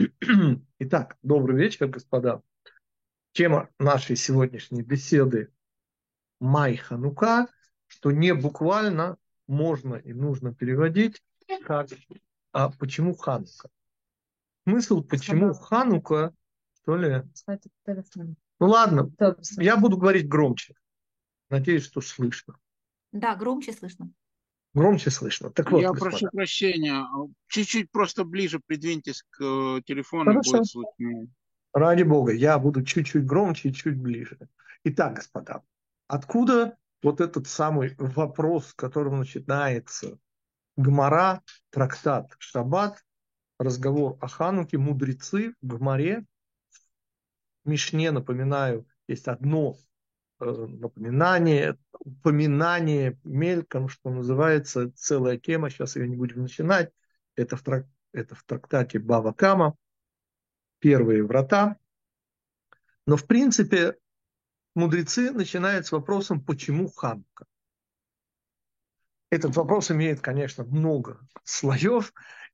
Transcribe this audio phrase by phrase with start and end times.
[0.78, 2.42] Итак, добрый вечер, господа.
[3.32, 5.52] Тема нашей сегодняшней беседы
[6.40, 7.48] Май Ханука,
[7.86, 11.22] что не буквально можно и нужно переводить
[11.64, 11.88] как
[12.52, 13.68] а почему Ханука.
[14.66, 16.34] Смысл, почему Ханука,
[16.82, 17.22] что ли?
[18.58, 19.10] Ну ладно,
[19.58, 20.74] я буду говорить громче.
[21.48, 22.54] Надеюсь, что слышно.
[23.12, 24.10] Да, громче слышно.
[24.72, 25.50] Громче слышно.
[25.50, 26.10] Так вот, Я господа.
[26.10, 27.04] прошу прощения.
[27.48, 30.26] Чуть-чуть просто ближе придвиньтесь к э, телефону.
[30.26, 30.58] Хорошо.
[30.58, 31.26] Будет слышно.
[31.72, 34.38] Ради Бога, я буду чуть-чуть громче и чуть ближе.
[34.84, 35.62] Итак, господа,
[36.08, 40.18] откуда вот этот самый вопрос, с которого начинается
[40.76, 43.04] Гмара, трактат Шаббат,
[43.58, 46.24] разговор о Хануке, мудрецы в Гмаре,
[47.64, 49.76] в Мишне, напоминаю, есть одно
[50.40, 56.90] напоминание, упоминание мельком, что называется, целая тема, сейчас ее не будем начинать,
[57.36, 59.76] это в, трак, это в трактате Бава Кама,
[60.78, 61.76] первые врата.
[63.06, 63.96] Но в принципе
[64.74, 67.46] мудрецы начинают с вопросом, почему Ханука.
[69.30, 72.12] Этот вопрос имеет, конечно, много слоев,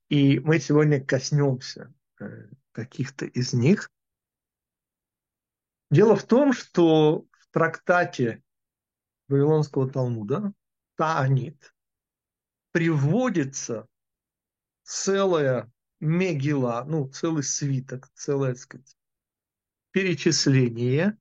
[0.09, 3.91] и мы сегодня коснемся э, каких-то из них.
[5.91, 7.25] Дело в том, что
[7.57, 8.43] трактате
[9.29, 10.53] Вавилонского Талмуда
[10.97, 11.75] Таанит
[12.73, 13.89] приводится
[14.83, 18.97] целая мегила, ну, целый свиток, целое, так сказать,
[19.93, 21.17] перечисление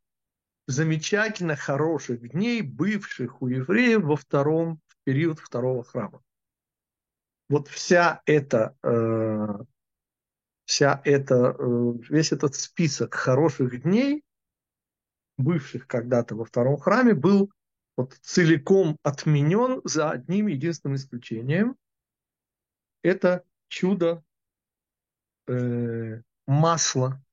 [0.67, 6.21] замечательно хороших дней, бывших у евреев во втором в период второго храма.
[7.47, 9.63] Вот вся эта, э,
[10.65, 14.24] вся эта, э, весь этот список хороших дней,
[15.37, 17.51] бывших когда-то во втором храме, был
[17.97, 21.77] вот целиком отменен за одним единственным исключением.
[23.01, 24.23] Это чудо
[25.47, 27.23] э, масла,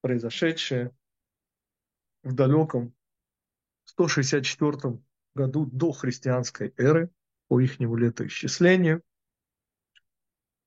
[0.00, 0.92] произошедшее
[2.22, 2.94] в далеком
[3.84, 4.98] 164
[5.34, 7.10] году до христианской эры
[7.48, 9.02] по их летоисчислению.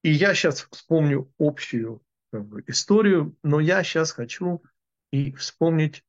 [0.03, 4.63] И я сейчас вспомню общую как бы, историю, но я сейчас хочу
[5.11, 6.03] и вспомнить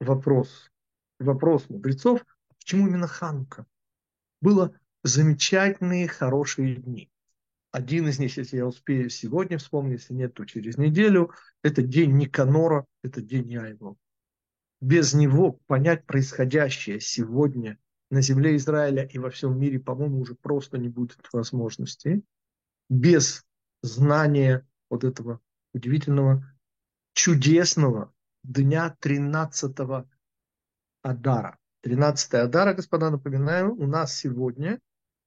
[0.00, 0.70] вопрос.
[1.18, 2.24] Вопрос мудрецов,
[2.58, 3.66] почему именно Ханука?
[4.40, 7.10] Было замечательные, хорошие дни.
[7.72, 11.30] Один из них, если я успею сегодня вспомнить, если нет, то через неделю,
[11.62, 13.96] это день Никанора, это день Яйвова
[14.80, 17.78] без него понять происходящее сегодня
[18.10, 22.22] на земле Израиля и во всем мире, по-моему, уже просто не будет возможности.
[22.88, 23.44] Без
[23.82, 25.40] знания вот этого
[25.74, 26.44] удивительного,
[27.12, 28.12] чудесного
[28.42, 30.08] дня 13-го
[31.02, 31.58] Адара.
[31.82, 34.80] 13 Адара, господа, напоминаю, у нас сегодня,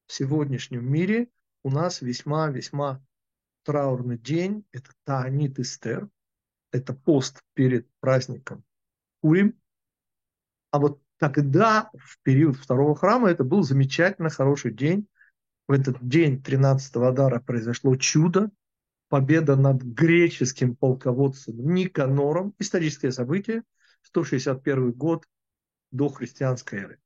[0.07, 1.29] в сегодняшнем мире,
[1.63, 3.03] у нас весьма-весьма
[3.63, 4.65] траурный день.
[4.71, 6.09] Это Таанит Эстер.
[6.71, 8.63] Это пост перед праздником
[9.21, 9.59] Пурим.
[10.71, 15.07] А вот тогда, в период второго храма, это был замечательно хороший день.
[15.67, 18.51] В этот день 13-го Адара произошло чудо.
[19.13, 22.55] Победа над греческим полководцем Никанором.
[22.57, 23.61] Историческое событие.
[24.01, 25.29] 161 год
[25.91, 26.99] до христианской эры.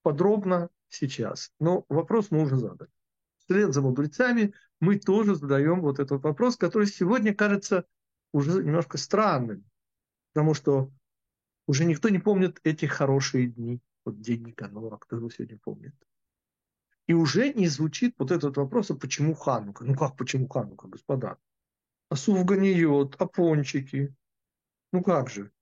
[0.00, 1.52] Подробно сейчас.
[1.60, 2.90] Но вопрос мы уже задали.
[3.40, 7.84] Вслед за мудрецами мы тоже задаем вот этот вопрос, который сегодня кажется
[8.32, 9.62] уже немножко странным.
[10.32, 10.90] Потому что
[11.66, 13.82] уже никто не помнит эти хорошие дни.
[14.06, 15.94] Вот день Никанора, кто его сегодня помнит.
[17.06, 19.84] И уже не звучит вот этот вопрос, а почему Ханука?
[19.84, 21.36] Ну как почему Ханука, господа?
[22.10, 24.12] А суфганиот, а пончики?
[24.92, 25.52] Ну как же?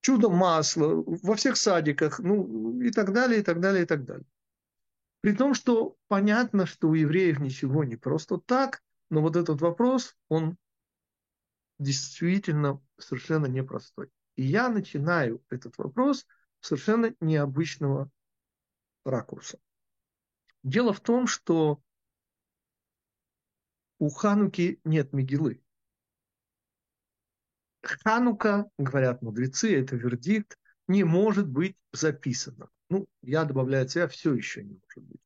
[0.00, 4.26] Чудо масла во всех садиках, ну и так далее, и так далее, и так далее.
[5.20, 10.16] При том, что понятно, что у евреев ничего не просто так, но вот этот вопрос,
[10.28, 10.56] он
[11.80, 14.10] действительно совершенно непростой.
[14.36, 16.24] И я начинаю этот вопрос
[16.60, 18.08] с совершенно необычного
[19.04, 19.58] ракурса.
[20.62, 21.82] Дело в том, что
[23.98, 25.62] у Хануки нет Мегилы.
[27.82, 30.58] Ханука, говорят мудрецы, это вердикт,
[30.88, 32.68] не может быть записано.
[32.90, 35.20] Ну, я добавляю от себя, все еще не может быть.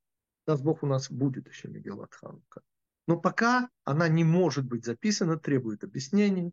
[0.46, 2.62] Даст Бог, у нас будет еще Мегилат Ханука.
[3.06, 6.52] Но пока она не может быть записана, требует объяснений.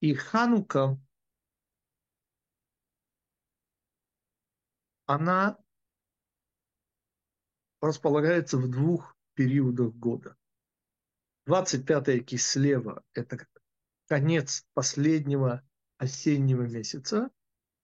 [0.00, 0.98] И Ханука
[5.06, 5.58] она
[7.80, 10.36] располагается в двух периодах года.
[11.46, 13.46] 25 кислева– это
[14.08, 15.62] конец последнего
[15.98, 17.30] осеннего месяца.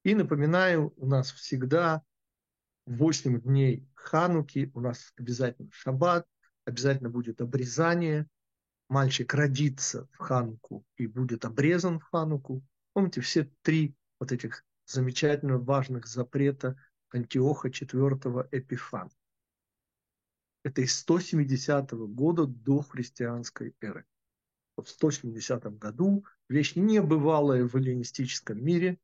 [0.04, 2.02] И напоминаю, у нас всегда
[2.86, 6.26] 8 дней Хануки, у нас обязательно шаббат,
[6.64, 8.28] обязательно будет обрезание
[8.92, 12.62] мальчик родится в Хануку и будет обрезан в Хануку.
[12.92, 16.76] Помните, все три вот этих замечательно важных запрета
[17.10, 19.10] Антиоха IV Эпифан.
[20.62, 24.06] Это из 170 года до христианской эры.
[24.76, 28.98] В 170 году вещь небывалая в эллинистическом мире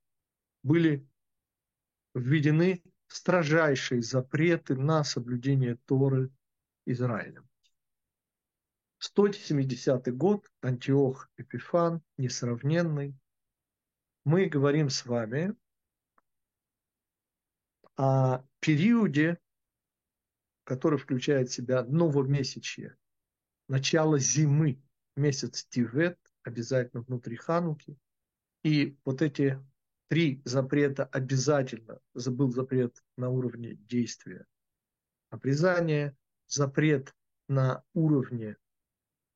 [0.62, 1.06] были
[2.14, 6.30] введены строжайшие запреты на соблюдение Торы
[6.86, 7.48] Израилем.
[8.98, 13.14] 170 год, Антиох Эпифан, несравненный.
[14.24, 15.54] Мы говорим с вами
[17.96, 19.38] о периоде,
[20.68, 22.94] который включает в себя новомесячье,
[23.68, 24.82] начало зимы,
[25.16, 27.96] месяц Тивет, обязательно внутри Хануки.
[28.64, 29.58] И вот эти
[30.08, 34.44] три запрета обязательно, забыл запрет на уровне действия
[35.30, 36.14] обрезания,
[36.46, 37.14] запрет
[37.48, 38.58] на уровне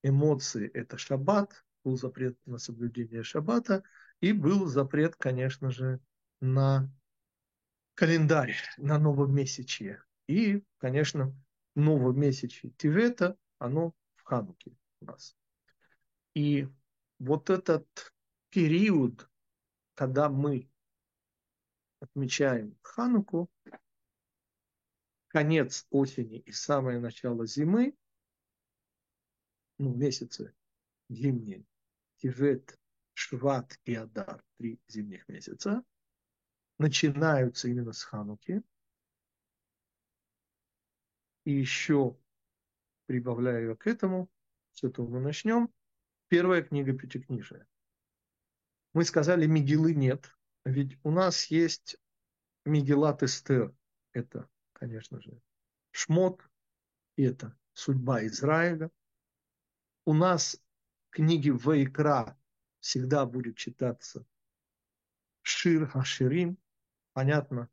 [0.02, 3.84] эмоций– это шаббат, был запрет на соблюдение шаббата,
[4.20, 5.99] и был запрет, конечно же,
[6.43, 6.93] на
[7.94, 10.02] календарь, на новомесячье.
[10.27, 11.35] И, конечно,
[11.75, 15.37] новомесячье Тивета, оно в Хануке у нас.
[16.35, 16.69] И
[17.19, 17.87] вот этот
[18.51, 19.29] период,
[19.95, 20.71] когда мы
[22.01, 23.51] отмечаем Хануку,
[25.29, 27.97] конец осени и самое начало зимы,
[29.79, 30.55] ну, месяцы
[31.09, 31.65] зимние,
[32.19, 32.79] Тивет,
[33.15, 35.85] Шват и Адар, три зимних месяца,
[36.79, 38.63] начинаются именно с Хануки.
[41.44, 42.17] И еще
[43.06, 44.31] прибавляю к этому,
[44.73, 45.73] с этого мы начнем,
[46.29, 47.67] первая книга Пятикнижия.
[48.94, 51.97] Мы сказали, Мигилы нет, ведь у нас есть
[52.65, 53.75] Мигелат Эстер,
[54.12, 55.41] это, конечно же,
[55.91, 56.49] Шмот,
[57.17, 58.91] и это судьба Израиля.
[60.05, 60.62] У нас
[61.11, 62.39] книги Вайкра
[62.81, 64.27] всегда будет читаться
[65.43, 66.59] Шир Хаширим,
[67.12, 67.69] понятно,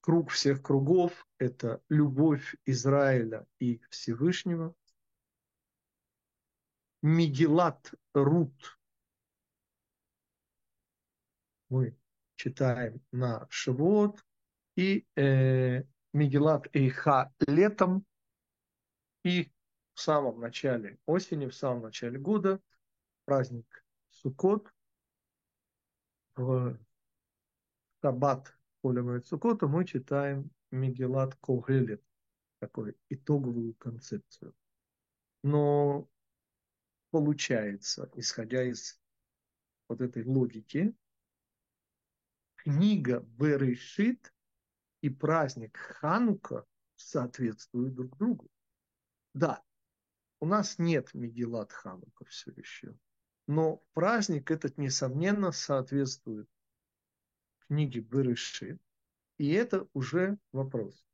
[0.00, 4.74] круг всех кругов– это любовь Израиля и Всевышнего.
[7.02, 8.78] Мигелат Рут.
[11.68, 11.96] Мы
[12.36, 14.24] читаем на Шавуот,
[14.76, 18.06] и э, Мигелат Эйха летом,
[19.24, 19.52] и
[19.94, 22.60] в самом начале осени, в самом начале года
[23.24, 24.72] праздник Суккот,
[26.36, 26.78] в
[28.00, 32.02] Шаббат Поля Суккота мы читаем Мигелат Когелет,
[32.60, 34.54] такую итоговую концепцию.
[35.42, 36.08] Но
[37.10, 39.00] получается, исходя из
[39.88, 40.94] вот этой логики,
[42.56, 44.32] книга Берешит
[45.00, 46.64] и праздник Ханука
[46.96, 48.50] соответствуют друг другу.
[49.34, 49.64] Да,
[50.40, 52.96] у нас нет Мегилат Ханука все еще,
[53.48, 56.48] но праздник этот, несомненно, соответствует
[57.68, 58.80] книге Берешит,
[59.36, 61.04] и это уже вопрос.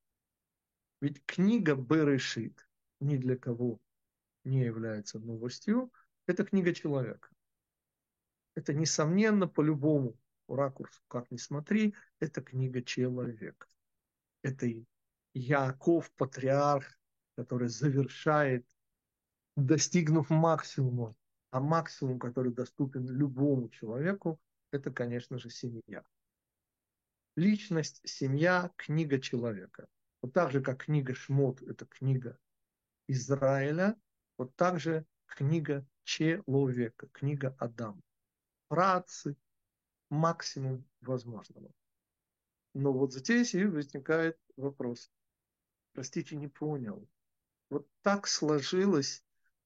[1.00, 2.66] Ведь книга Берешит
[3.00, 3.80] ни для кого
[4.44, 5.92] не является новостью,
[6.26, 7.28] это книга человека.
[8.54, 10.16] Это, несомненно, по-любому
[10.48, 13.66] ракурсу, как ни смотри, это книга человека.
[14.42, 14.68] Это
[15.34, 16.86] Яков, патриарх,
[17.36, 18.64] который завершает,
[19.56, 21.16] достигнув максимума.
[21.50, 26.04] А максимум, который доступен любому человеку, это, конечно же, семья.
[27.36, 29.88] Личность, семья, книга человека.
[30.22, 32.38] Вот так же, как книга Шмот– это книга
[33.08, 33.96] Израиля,
[34.38, 38.00] вот так же книга человека, книга Адам.
[38.68, 39.36] Працы,
[40.10, 41.72] максимум возможного.
[42.72, 45.10] Но вот здесь и возникает вопрос.
[45.92, 47.08] Простите, не понял.
[47.68, 49.24] Вот так сложилось,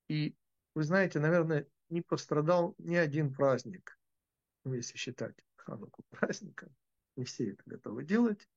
[0.09, 0.35] и
[0.75, 3.99] вы знаете, наверное, не пострадал ни один праздник,
[4.65, 6.75] если считать Хануку праздником.
[7.19, 8.49] Не все это готовы делать.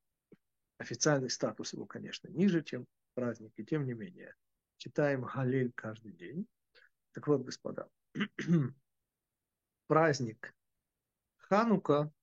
[0.78, 4.36] Официальный статус его, конечно, ниже, чем праздник, и тем не менее.
[4.78, 6.46] Читаем Галиль каждый день.
[7.14, 7.90] Так вот, господа,
[9.88, 10.54] праздник
[11.38, 12.14] Ханука.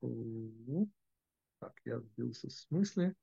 [0.00, 3.14] Так, я сбился с мысли.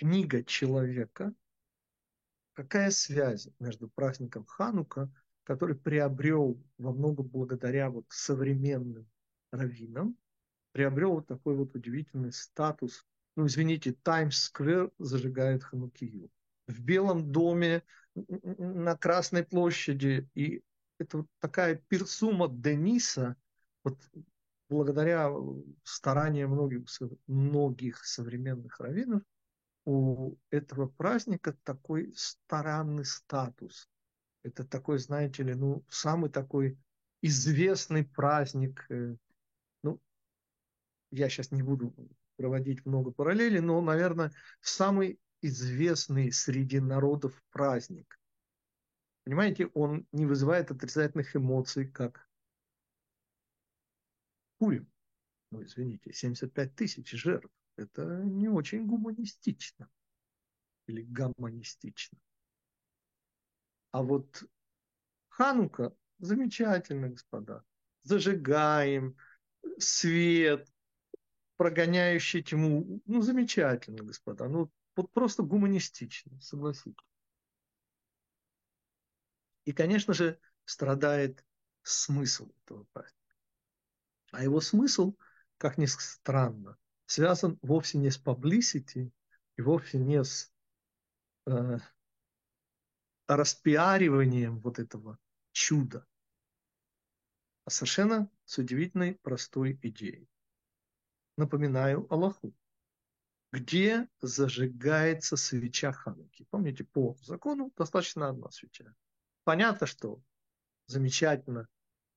[0.00, 1.34] Книга человека.
[2.54, 5.12] Какая связь между праздником Ханука,
[5.44, 9.06] который приобрел во многом благодаря вот современным
[9.52, 10.16] раввинам,
[10.72, 13.04] приобрел вот такой вот удивительный статус.
[13.36, 16.30] Ну, извините, Таймс-сквер зажигает Ханукию.
[16.66, 17.82] В Белом доме,
[18.14, 20.26] на Красной площади.
[20.34, 20.62] И
[20.98, 23.36] это вот такая персума Дениса,
[23.84, 23.98] вот
[24.70, 25.30] благодаря
[25.82, 26.86] стараниям многих,
[27.26, 29.22] многих современных раввинов
[29.84, 33.88] у этого праздника такой странный статус.
[34.42, 36.78] Это такой, знаете ли, ну, самый такой
[37.22, 38.86] известный праздник.
[38.90, 39.16] Э,
[39.82, 40.00] ну,
[41.10, 41.94] я сейчас не буду
[42.36, 48.18] проводить много параллелей, но, наверное, самый известный среди народов праздник.
[49.24, 52.26] Понимаете, он не вызывает отрицательных эмоций, как
[54.58, 54.90] Пурим.
[55.50, 57.50] Ну, извините, 75 тысяч жертв.
[57.80, 59.88] Это не очень гуманистично
[60.86, 62.18] или гомонистично.
[63.90, 64.44] А вот
[65.28, 67.64] Ханука замечательно, господа.
[68.02, 69.16] Зажигаем,
[69.78, 70.70] свет,
[71.56, 73.00] прогоняющий тьму.
[73.06, 74.48] Ну, замечательно, господа.
[74.48, 76.96] Ну, вот просто гуманистично, согласитесь.
[79.64, 81.44] И, конечно же, страдает
[81.82, 83.36] смысл этого праздника.
[84.32, 85.16] А его смысл,
[85.58, 86.76] как ни странно,
[87.10, 89.10] связан вовсе не с publicity
[89.56, 90.52] и вовсе не с
[91.46, 91.78] э,
[93.26, 95.18] распиариванием вот этого
[95.50, 96.06] чуда,
[97.64, 100.28] а совершенно с удивительной простой идеей.
[101.36, 102.54] Напоминаю Аллаху.
[103.50, 106.46] Где зажигается свеча Хануки?
[106.50, 108.94] Помните, по закону достаточно одна свеча.
[109.42, 110.22] Понятно, что
[110.86, 111.66] замечательно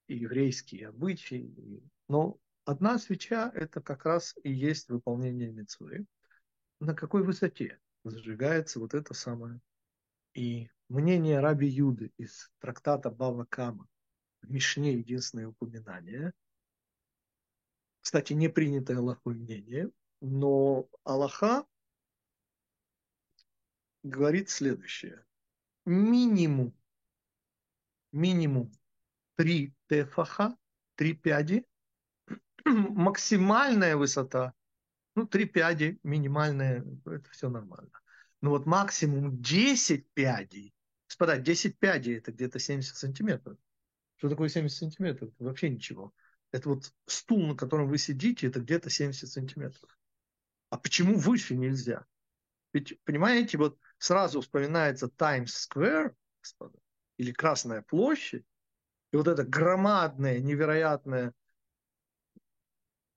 [0.06, 6.06] и еврейские обычаи, но одна свеча– это как раз и есть выполнение мецвы.
[6.80, 9.60] На какой высоте зажигается вот это самое?
[10.34, 13.88] И мнение Раби Юды из трактата Бава Кама
[14.42, 16.34] в Мишне единственное упоминание.
[18.02, 19.90] Кстати, не принятое Аллахой мнение,
[20.20, 21.66] но Аллаха
[24.04, 25.26] говорит следующее.
[25.86, 26.76] Минимум,
[28.12, 28.72] минимум
[29.36, 30.58] три тефаха,
[30.96, 31.66] три пяди,
[32.66, 34.54] максимальная высота,
[35.16, 37.92] ну, три пяди, минимальная, это все нормально.
[38.42, 40.74] Но вот максимум 10 пядей,
[41.08, 43.58] господа, 10 пядей это где-то 70 сантиметров.
[44.18, 45.32] Что такое 70 сантиметров?
[45.40, 46.14] Вообще ничего.
[46.52, 49.98] Это вот стул, на котором вы сидите, это где-то 70 сантиметров.
[50.70, 52.06] А почему выше нельзя?
[52.74, 56.80] Ведь, понимаете, вот сразу вспоминается Times Square, господа,
[57.18, 58.46] или Красная площадь,
[59.12, 61.34] и вот это громадное, невероятное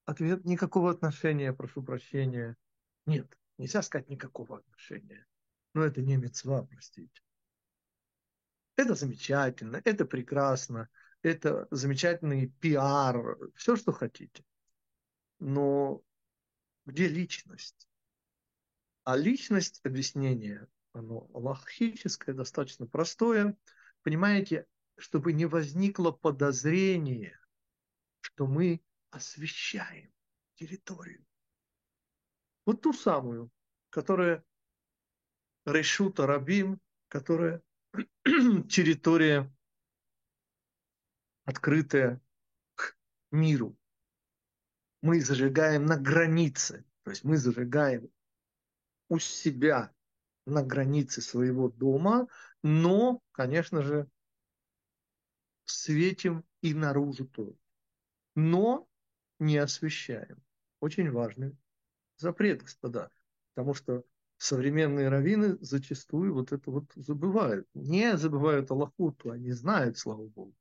[0.07, 2.57] ответ никакого отношения, прошу прощения.
[3.05, 5.27] Нет, нельзя сказать никакого отношения.
[5.75, 7.21] Но это не мецва, простите.
[8.77, 10.89] Это замечательно, это прекрасно,
[11.23, 14.45] это замечательный пиар, все, что хотите.
[15.39, 16.03] Но
[16.85, 17.89] где личность?
[19.05, 23.57] А личность объяснение, оно лахическое, достаточно простое.
[24.03, 27.39] Понимаете, чтобы не возникло подозрение,
[28.21, 28.83] что мы
[29.17, 30.13] освещаем
[30.55, 31.25] территорию.
[32.65, 33.51] Вот ту самую,
[33.91, 34.45] которая
[35.65, 37.63] Решута Рабим, которая
[38.25, 39.53] территория
[41.45, 42.21] открытая
[42.75, 42.97] к
[43.31, 43.77] миру.
[45.03, 48.11] Мы зажигаем на границе, то есть мы зажигаем
[49.09, 49.95] у себя
[50.47, 52.27] на границе своего дома,
[52.63, 54.09] но, конечно же,
[55.65, 57.57] светим и наружу тоже.
[58.35, 58.89] Но
[59.39, 60.43] не освещаем.
[60.81, 61.57] Очень важный
[62.17, 63.11] запрет, господа.
[63.55, 64.05] Потому что
[64.39, 67.69] современные раввины зачастую вот это вот забывают.
[67.75, 70.55] Не забывают Аллаху, то они знают, слава Богу.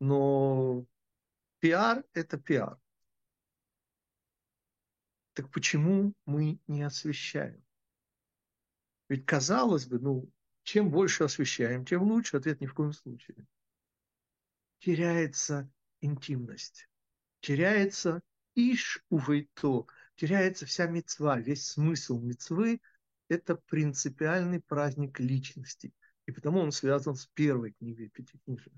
[0.00, 0.86] Но
[1.60, 2.78] пиар– это пиар.
[5.34, 7.62] Так почему мы не освещаем?
[9.08, 10.30] Ведь казалось бы, ну,
[10.62, 12.38] чем больше освещаем, тем лучше.
[12.38, 13.46] Ответ ни в коем случае.
[14.80, 15.70] Теряется
[16.00, 16.88] интимность
[17.40, 18.22] теряется
[18.54, 22.80] иш увейто, теряется вся мецва, весь смысл мецвы–
[23.28, 25.92] это принципиальный праздник личности.
[26.26, 28.72] И потому он связан с первой книгой Пятикнижия.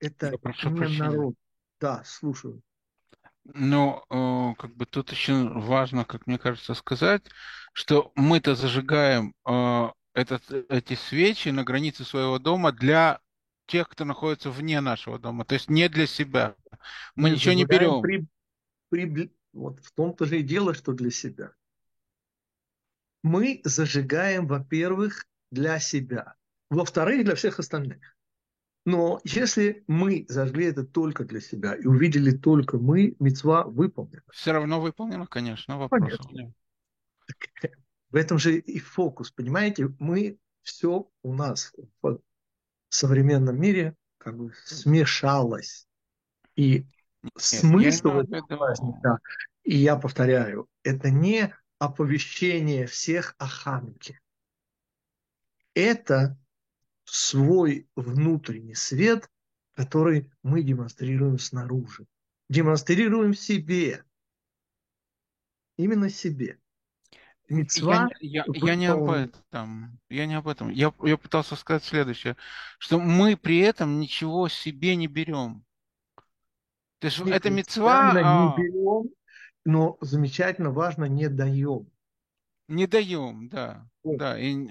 [0.00, 0.98] Это не прощения.
[0.98, 1.34] народ.
[1.80, 2.62] Да, слушаю.
[3.44, 7.24] Но э, как бы тут еще важно, как мне кажется, сказать,
[7.72, 13.20] что мы-то зажигаем э, этот, эти свечи на границе своего дома для
[13.66, 16.54] тех, кто находится вне нашего дома, то есть не для себя.
[17.14, 18.02] Мы, Мы ничего не берем.
[18.02, 18.26] При,
[18.88, 21.52] при, вот в том-то же и дело, что для себя.
[23.22, 26.34] Мы зажигаем, во-первых, для себя,
[26.70, 28.16] во-вторых, для всех остальных.
[28.84, 34.24] Но если мы зажгли это только для себя и увидели только мы, мецва выполнена.
[34.32, 36.18] Все равно выполнена, конечно, вопрос.
[38.10, 39.88] В этом же и фокус, понимаете?
[40.00, 41.72] Мы все у нас
[42.02, 42.20] в
[42.88, 45.86] современном мире как бы смешалось.
[46.56, 46.86] И
[47.22, 49.18] Нет, смысл я этого праздника,
[49.62, 54.20] и я повторяю, это не оповещение всех о Хануке.
[55.74, 56.38] Это
[57.04, 59.28] свой внутренний свет,
[59.74, 62.06] который мы демонстрируем снаружи.
[62.48, 64.04] Демонстрируем себе.
[65.76, 66.58] Именно себе.
[67.48, 69.98] я, Мецва не- я, я не об этом.
[70.08, 70.70] Я не об этом.
[70.70, 72.36] Я, я пытался сказать следующее,
[72.78, 75.64] что мы при этом ничего себе не берем.
[77.02, 79.10] То есть Нет, это принципиально не мецва берем,
[79.64, 81.90] но замечательно важно, не даем.
[82.68, 83.90] не даем, да.
[84.04, 84.18] Вот.
[84.18, 84.68] Да, и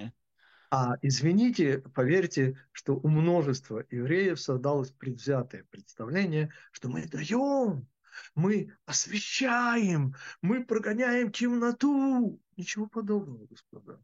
[0.69, 7.85] А извините, поверьте, что у множества евреев создалось предвзятое представление, что мы даем,
[8.33, 12.39] мы освещаем, мы прогоняем темноту.
[12.55, 14.01] Ничего подобного, господа.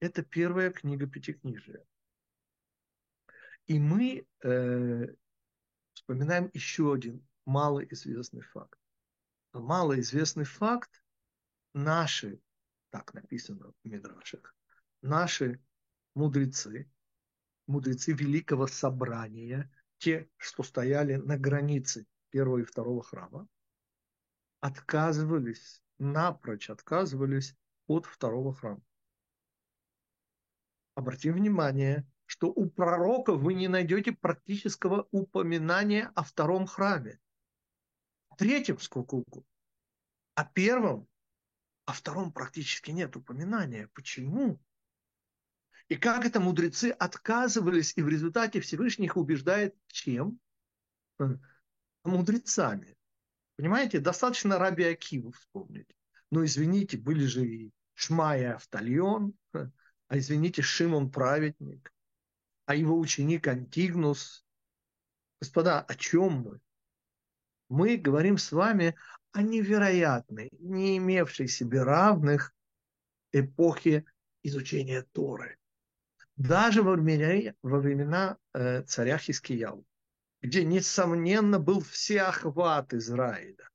[0.00, 1.82] Это первая книга Пятикнижия.
[3.66, 5.06] И мы э,
[5.94, 8.78] вспоминаем еще один малоизвестный факт.
[9.52, 11.02] Малоизвестный факт
[11.72, 12.40] наши,
[12.90, 14.54] так написано в Мидрашах,
[15.00, 15.62] наши
[16.14, 16.90] мудрецы,
[17.66, 23.48] мудрецы Великого Собрания, те, что стояли на границе первого и второго храма,
[24.60, 28.82] отказывались, напрочь отказывались от второго храма.
[30.94, 37.20] Обратим внимание, что у пророка вы не найдете практического упоминания о втором храме.
[38.36, 39.42] Третьем угодно.
[40.34, 41.08] О первом,
[41.86, 43.88] о втором практически нет упоминания.
[43.94, 44.60] Почему?
[45.88, 50.38] И как это мудрецы отказывались, и в результате Всевышний их убеждает чем?
[52.04, 52.96] Мудрецами.
[53.56, 55.88] Понимаете, достаточно Раби Акиву вспомнить.
[56.30, 59.70] Но извините, были же и Шмая Автальон, э,
[60.08, 61.92] а извините, Шимон Праведник,
[62.66, 64.44] а его ученик Антигнус.
[65.40, 66.60] Господа, о чем мы?
[67.68, 68.94] Мы говорим с вами
[69.32, 72.54] о невероятной, не имевшей себе равных
[73.32, 74.04] эпохе
[74.42, 75.58] изучения Торы.
[76.36, 79.84] Даже во времена, во времена э, царя Хискияу,
[80.42, 83.68] где, несомненно, был всеохват Израиля.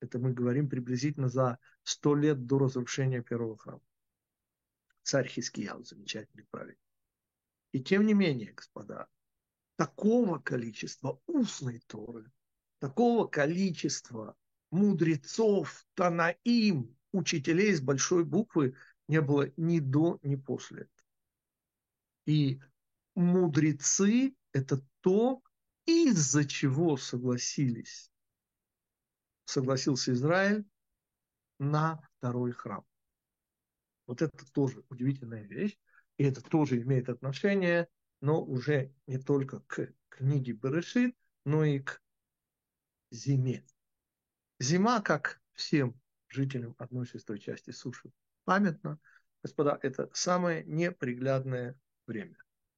[0.00, 3.82] Это мы говорим приблизительно за сто лет до разрушения первого храма.
[5.02, 6.78] Царь Хискияу, замечательный праведник.
[7.72, 9.06] И тем не менее, господа,
[9.76, 12.30] такого количества устной Торы,
[12.84, 14.36] такого количества
[14.70, 18.76] мудрецов, танаим, учителей с большой буквы
[19.08, 20.90] не было ни до, ни после.
[22.26, 22.60] И
[23.14, 25.42] мудрецы– это то,
[25.86, 28.12] из-за чего согласились,
[29.46, 30.66] согласился Израиль
[31.58, 32.84] на второй храм.
[34.06, 35.78] Вот это тоже удивительная вещь,
[36.18, 37.88] и это тоже имеет отношение,
[38.20, 41.16] но уже не только к книге Берешит,
[41.46, 42.03] но и к
[43.14, 43.64] зиме.
[44.58, 48.12] Зима, как всем жителям одной шестой части суши
[48.44, 48.98] памятно,
[49.42, 52.36] господа, это самое неприглядное время.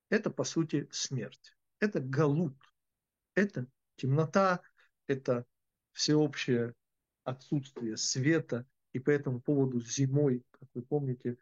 [0.08, 1.56] Это, по сути, смерть.
[1.80, 2.56] Это галут.
[3.34, 4.62] Это темнота,
[5.06, 5.44] это
[5.92, 6.74] всеобщее
[7.24, 8.66] отсутствие света.
[8.92, 11.36] И по этому поводу зимой, как вы помните,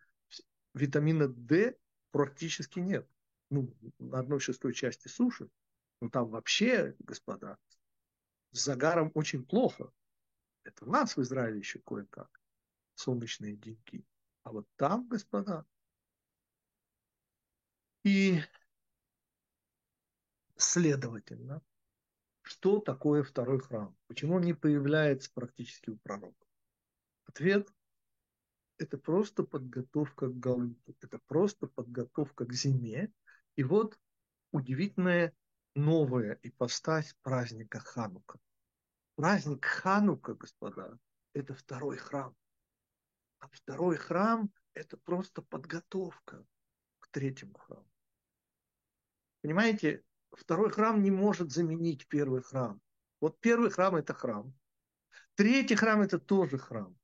[0.73, 1.77] витамина D
[2.11, 3.09] практически нет.
[3.51, 5.49] Ну, на одной шестой части суши.
[6.01, 7.59] Ну, там вообще, господа,
[8.55, 9.93] с загаром очень плохо.
[10.63, 12.41] Это у нас в Израиле еще кое-как.
[12.95, 14.07] Солнечные деньги.
[14.45, 15.67] А вот там, господа,
[18.05, 18.41] и
[20.57, 21.63] следовательно,
[22.43, 23.97] что такое второй храм?
[24.07, 26.47] Почему он не появляется практически у пророка?
[27.25, 27.69] Ответ–
[28.79, 33.13] это просто подготовка к Галуту, это просто подготовка к зиме.
[33.57, 33.99] И вот
[34.53, 35.35] удивительная
[35.75, 38.39] новая ипостась праздника Ханука.
[39.17, 40.99] Праздник Ханука, господа,
[41.33, 42.35] это второй храм.
[43.39, 46.45] А второй храм– это просто подготовка
[47.01, 47.89] к третьему храму.
[49.43, 52.81] Понимаете, второй храм не может заменить первый храм.
[53.21, 54.55] Вот первый храм– это храм.
[55.35, 56.97] Третий храм– это тоже храм.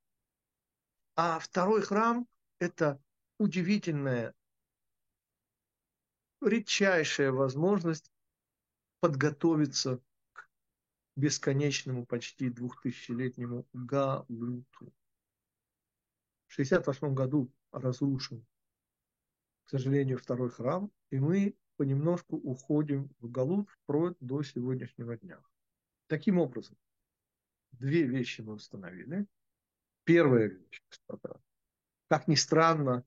[1.17, 2.27] А второй храм–
[2.59, 3.03] это
[3.39, 4.35] удивительная,
[6.41, 8.11] редчайшая возможность
[9.01, 10.01] подготовиться
[10.33, 10.49] к
[11.17, 14.93] бесконечному, почти двухтысячелетнему Галуту.
[16.47, 18.47] В 68 году разрушен,
[19.65, 25.41] к сожалению, второй храм, и мы понемножку уходим в Галут вплоть до сегодняшнего дня.
[26.09, 26.77] Таким образом,
[27.73, 29.27] две вещи мы установили.
[30.05, 31.41] Первая вещь, господа,
[32.09, 33.05] как ни странно,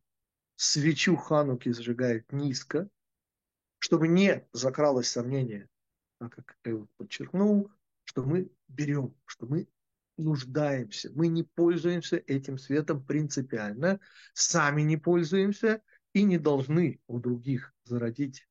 [0.55, 2.89] свечу Хануки зажигают низко,
[3.79, 5.69] чтобы не закралось сомнение,
[6.29, 7.71] как Эвуд подчеркнул,
[8.05, 9.67] что мы берем, что мы
[10.17, 13.99] нуждаемся, мы не пользуемся этим светом принципиально,
[14.33, 15.81] сами не пользуемся
[16.13, 18.47] и не должны у других зародить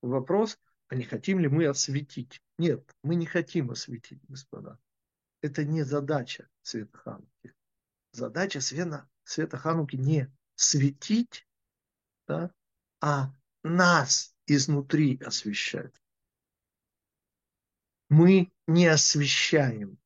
[0.00, 0.58] вопрос,
[0.88, 2.42] а не хотим ли мы осветить.
[2.58, 4.78] Нет, мы не хотим осветить, господа.
[5.40, 7.54] Это не задача света Хануки.
[8.12, 11.46] Задача света, света Хануки не светить,
[12.28, 12.52] да,
[13.00, 16.01] а нас изнутри освещать.
[18.12, 19.96] Мы не освещаем.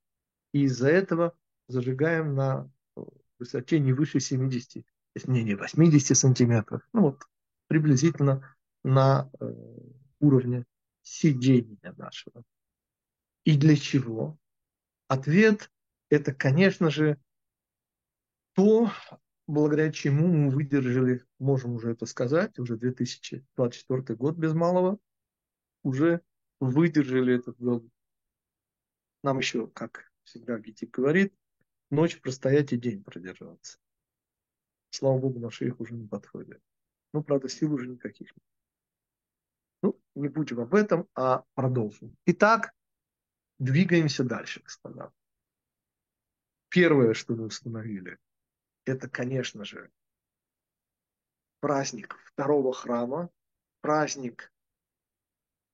[0.52, 2.70] И из-за этого зажигаем на
[3.36, 4.86] высоте не выше 70,
[5.24, 6.82] не, не 80 сантиметров.
[6.92, 7.24] Ну вот,
[7.66, 9.52] приблизительно на э,
[10.20, 10.66] уровне
[11.02, 12.44] сидения нашего.
[13.42, 14.38] И для чего?
[15.08, 15.72] Ответ–
[16.08, 17.20] это, конечно же,
[18.54, 18.88] то,
[19.48, 25.00] благодаря чему мы выдержали, можем уже это сказать, уже 2024 год без малого,
[25.82, 26.20] уже
[26.60, 27.56] выдержали этот.
[29.26, 31.34] Нам еще, как всегда Гитик говорит,
[31.90, 33.76] ночь простоять и день продержаться.
[34.90, 36.62] Слава Богу, наши их уже не подходят.
[37.12, 38.46] Ну, правда, сил уже никаких нет.
[39.82, 42.16] Ну, не будем об этом, а продолжим.
[42.26, 42.72] Итак,
[43.58, 45.12] двигаемся дальше, господа.
[46.68, 48.18] Первое, что мы установили,
[48.84, 49.90] это, конечно же,
[51.58, 53.30] праздник второго храма,
[53.80, 54.52] праздник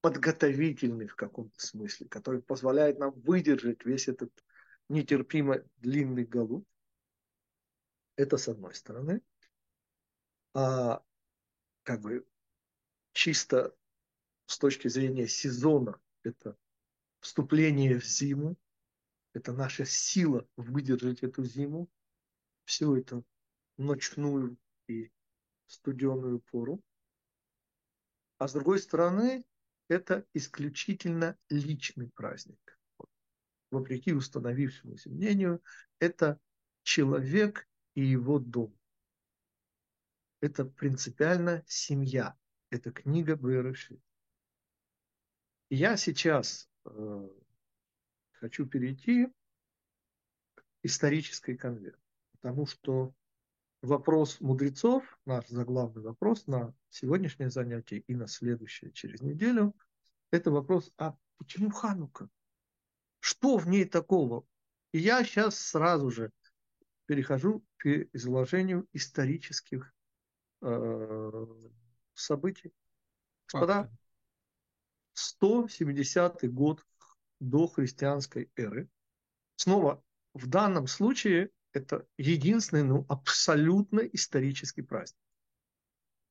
[0.02, 4.32] подготовительный в каком-то смысле, который позволяет нам выдержать весь этот
[4.88, 6.66] нетерпимо длинный голубь.
[8.16, 9.22] Это с одной стороны.
[10.54, 11.02] А
[11.84, 12.26] как бы
[13.12, 13.74] чисто
[14.46, 16.58] с точки зрения сезона, это
[17.20, 18.56] вступление в зиму,
[19.34, 21.88] это наша сила выдержать эту зиму,
[22.64, 23.24] всю эту
[23.76, 25.12] ночную и
[25.66, 26.82] студеную пору.
[28.38, 29.44] А с другой стороны,
[29.92, 32.78] это исключительно личный праздник.
[33.70, 35.62] Вопреки установившемуся мнению,
[35.98, 36.40] это
[36.82, 38.76] человек и его дом.
[40.40, 42.36] Это принципиально семья.
[42.70, 44.00] Это книга Берешит.
[45.68, 47.28] Я сейчас э,
[48.32, 49.26] хочу перейти
[50.54, 51.94] к исторической конве,
[52.32, 53.14] потому что
[53.82, 59.74] вопрос мудрецов, наш заглавный вопрос на сегодняшнее занятие и на следующее через неделю,
[60.30, 62.30] это вопрос, а почему Ханука?
[63.18, 64.46] Что в ней такого?
[64.92, 66.30] И я сейчас сразу же
[67.06, 69.92] перехожу к изложению исторических
[70.62, 71.46] э,
[72.14, 72.72] событий.
[73.46, 73.90] Господа,
[75.14, 76.86] 170 год
[77.40, 78.88] до христианской эры.
[79.56, 85.18] Снова, в данном случае это единственный, ну, абсолютно исторический праздник.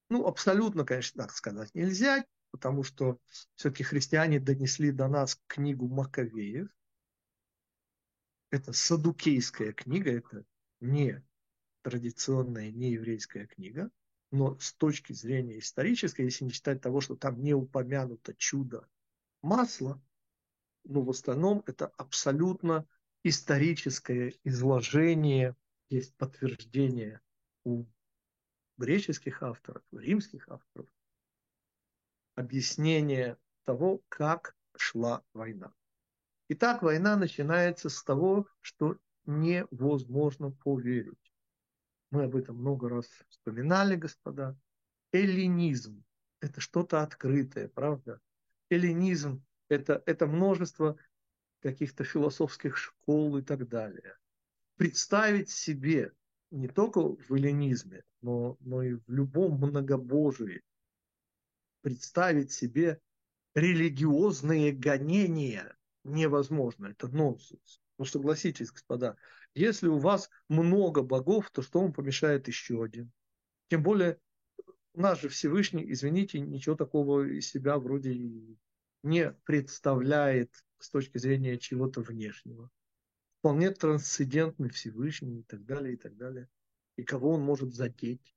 [0.10, 3.19] Ну, абсолютно, конечно, так сказать нельзя, потому что
[3.56, 6.69] все-таки христиане донесли до нас книгу Маковеев.
[8.49, 10.43] Это садукейская книга, это
[10.82, 11.23] не
[11.82, 13.89] традиционная, не еврейская книга
[14.32, 18.88] но с точки зрения исторической, если не считать того, что там не упомянуто чудо
[19.41, 20.01] масла,
[20.86, 22.88] ну, в остальном это абсолютно
[23.24, 25.56] историческое изложение,
[25.90, 27.22] есть подтверждение
[27.64, 27.86] у
[28.78, 30.90] греческих авторов, у римских авторов,
[32.36, 35.74] объяснение того, как шла война.
[36.50, 41.32] Итак, война начинается с того, что невозможно поверить
[42.12, 44.56] мы об этом много раз вспоминали, господа.
[45.14, 46.04] Эллинизм–
[46.42, 48.20] это что-то открытое, правда?
[48.70, 50.98] Эллинизм– это, это множество
[51.62, 54.15] каких-то философских школ и так далее.
[54.78, 56.12] Представить себе
[56.50, 60.62] не только в эллинизме, но, но и в любом многобожии,
[61.82, 63.00] представить себе
[63.56, 66.88] религиозные гонения невозможно.
[66.88, 67.82] Это нонсенс.
[67.97, 69.15] Ну, согласитесь, господа,
[69.54, 73.12] если у вас много богов, то что вам помешает еще один?
[73.69, 74.17] Тем более,
[74.95, 78.13] наш же Всевышний, извините, ничего такого из себя вроде
[79.04, 82.70] не представляет с точки зрения чего-то внешнего.
[83.40, 86.48] Вполне трансцендентный Всевышний и так далее, и так далее.
[86.96, 88.36] И кого он может задеть.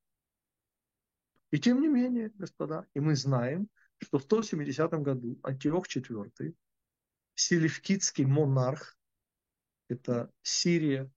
[1.51, 6.55] И тем не менее, господа, и мы знаем, что в 170 году Антиох IV,
[7.35, 8.99] селевкидский монарх,
[9.89, 11.11] это Сирия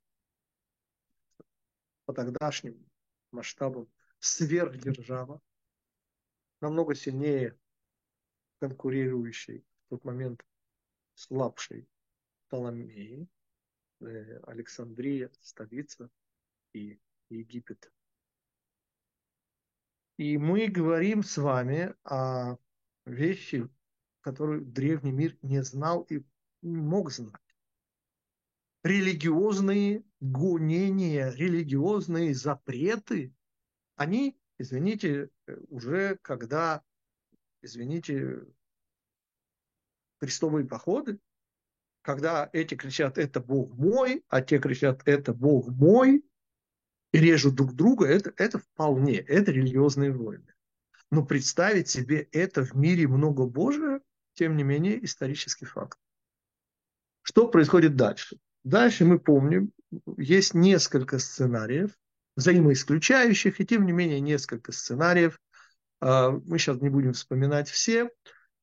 [2.05, 2.85] по тогдашним
[3.31, 5.41] масштабам сверхдержава,
[6.61, 7.57] намного сильнее
[8.59, 10.45] конкурирующей в тот момент
[11.15, 11.87] слабшей
[12.47, 13.27] Птоломеи,
[14.01, 16.09] э, Александрия, столица
[16.73, 17.91] и Египет.
[20.17, 22.57] И мы говорим с вами о
[23.05, 23.69] вещи,
[24.21, 26.23] которую древний мир не знал и
[26.61, 27.41] мог знать.
[28.83, 33.33] Религиозные гонения, религиозные запреты,
[33.95, 35.29] они, извините,
[35.69, 36.83] уже когда,
[37.67, 38.43] извините,
[40.19, 41.19] крестовые походы,
[42.01, 46.23] когда эти кричат «это Бог мой», а те кричат «это Бог мой»,
[47.11, 50.53] и режут друг друга, это, это вполне, это религиозные войны.
[51.09, 54.01] Но представить себе это в мире много Божия,
[54.33, 55.97] тем не менее, исторический факт.
[57.21, 58.37] Что происходит дальше?
[58.63, 59.71] Дальше мы помним,
[60.17, 61.97] есть несколько сценариев,
[62.35, 65.39] взаимоисключающих, и тем не менее несколько сценариев.
[65.99, 68.09] А, мы сейчас не будем вспоминать все.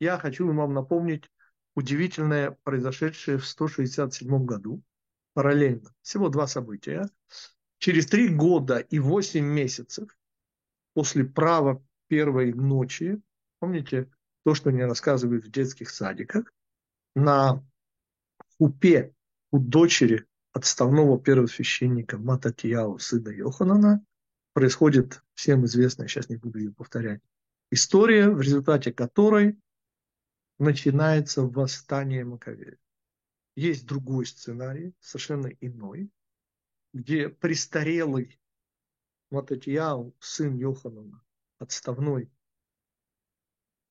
[0.00, 1.30] Я хочу вам напомнить
[1.74, 4.82] удивительное, произошедшее в 167 году,
[5.34, 5.92] параллельно.
[6.02, 7.08] Всего два события.
[7.78, 10.16] Через три года и восемь месяцев
[10.94, 13.20] после права первой ночи,
[13.58, 14.10] помните
[14.44, 16.52] то, что мне рассказывают в детских садиках,
[17.14, 17.64] на
[18.58, 19.12] купе
[19.50, 24.04] у дочери отставного первосвященника Мататьяу, сына Йоханана,
[24.54, 27.20] происходит всем известная, сейчас не буду ее повторять,
[27.70, 29.60] история, в результате которой
[30.58, 32.78] начинается восстание Маковея.
[33.56, 36.10] Есть другой сценарий, совершенно иной,
[36.92, 38.40] где престарелый
[39.30, 41.22] Мататьяу, сын Йоханана,
[41.58, 42.30] отставной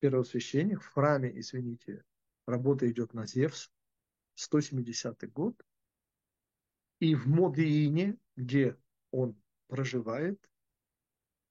[0.00, 2.04] первосвященник в храме, извините,
[2.46, 3.70] работа идет на Зевс,
[4.36, 5.62] 170 год,
[7.00, 8.78] и в Модиине, где
[9.10, 10.38] он проживает,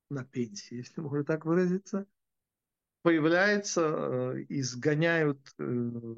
[0.09, 2.07] на пенсии, если можно так выразиться,
[3.03, 6.15] появляется, э, изгоняют э,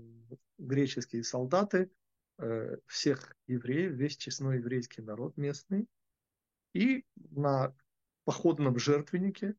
[0.58, 1.91] греческие солдаты
[2.38, 5.88] э, всех евреев, весь честной еврейский народ местный,
[6.74, 7.76] и на
[8.24, 9.56] походном жертвеннике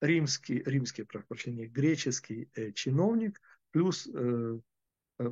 [0.00, 4.06] римский, римский, прошу прощения, греческий чиновник плюс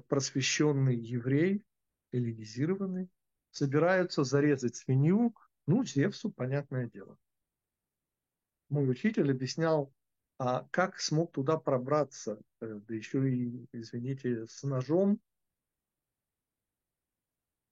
[0.09, 1.63] просвещенный еврей,
[2.13, 3.11] эллинизированный,
[3.51, 5.35] собираются зарезать свинью,
[5.67, 7.19] ну, Зевсу, понятное дело.
[8.69, 9.93] Мой учитель объяснял,
[10.39, 15.21] а как смог туда пробраться, э, да еще и, извините, с ножом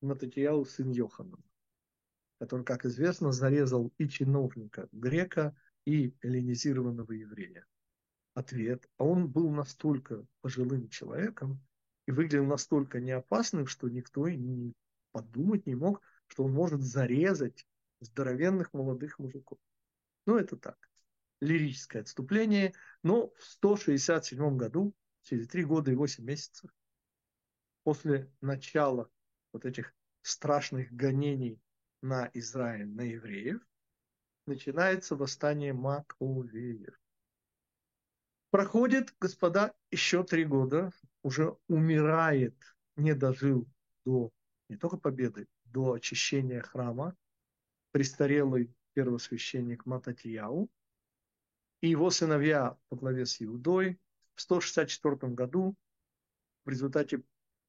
[0.01, 1.39] Мататьяу сын Йоханна,
[2.39, 7.67] который, как известно, зарезал и чиновника грека, и эллинизированного еврея?
[8.35, 8.89] Ответ.
[8.99, 11.61] А он был настолько пожилым человеком
[12.07, 14.73] и выглядел настолько неопасным, что никто и не
[15.13, 17.67] подумать не мог, что он может зарезать
[18.01, 19.59] здоровенных молодых мужиков.
[20.27, 20.79] Ну, это так.
[21.41, 22.73] Лирическое отступление.
[23.03, 26.71] Но в 167 году, через три года и восемь месяцев,
[27.83, 29.11] после начала
[29.53, 31.61] вот этих страшных гонений
[32.01, 33.61] на Израиль, на евреев,
[34.47, 36.99] начинается восстание Маковеев.
[38.51, 42.55] Проходит, господа, еще три года, уже умирает,
[42.97, 43.67] не дожил
[44.05, 44.31] до
[44.69, 47.17] не только победы, до очищения храма,
[47.93, 50.71] престарелый первосвященник Мататьяу
[51.81, 53.99] и его сыновья по главе с Иудой
[54.35, 55.77] в 164 году
[56.65, 57.23] в результате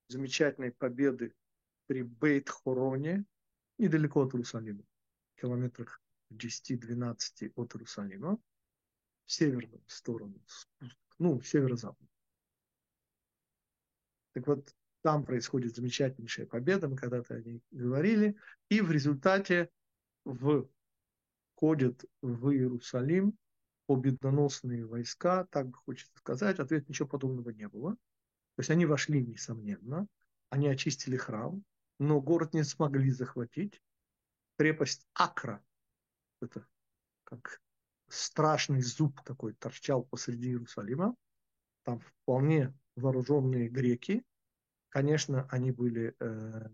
[0.07, 1.33] замечательной победы
[1.88, 3.25] при Бейт-Хороне,
[3.77, 4.83] недалеко от Иерусалима,
[5.36, 8.39] километрах 10-12 от Иерусалима,
[9.25, 10.41] в северную сторону,
[11.17, 12.07] ну, северо-запад.
[14.33, 18.36] Так вот, там происходит замечательнейшая победа, мы когда-то о ней говорили,
[18.69, 19.69] и в результате
[21.63, 23.38] входят в Иерусалим
[23.86, 27.93] победоносные войска, так бы хочется сказать, ответ ничего подобного не было.
[27.93, 30.08] То есть они вошли, несомненно,
[30.49, 31.63] они очистили храм,
[31.99, 33.82] но город не смогли захватить.
[34.58, 35.63] Крепость Акра
[36.41, 36.67] это
[37.23, 37.62] как
[38.10, 41.15] страшный зуб такой торчал посреди Иерусалима.
[41.84, 44.26] Там вполне вооруженные греки.
[44.89, 46.69] Конечно, они были э,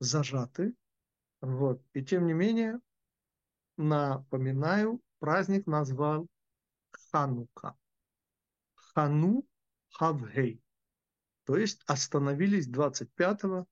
[0.00, 0.74] зажаты.
[1.40, 1.82] Вот.
[1.94, 2.78] И тем не менее,
[3.76, 6.26] напоминаю, праздник назвал
[6.90, 7.76] Ханука.
[8.74, 9.46] Хану
[9.90, 10.62] Хавгей.
[11.44, 13.66] То есть остановились 25-го.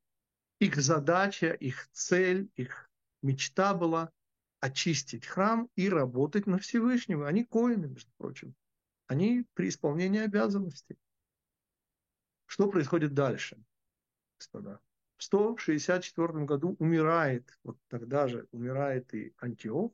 [0.58, 2.90] Их задача, их цель, их
[3.22, 4.12] мечта была
[4.60, 7.26] очистить храм и работать на Всевышнего.
[7.26, 8.54] Они коины, между прочим.
[9.06, 10.96] Они при исполнении обязанностей.
[12.46, 13.62] Что происходит дальше,
[14.38, 14.80] господа?
[15.22, 19.92] В 164 году умирает, вот тогда же умирает и Антиох.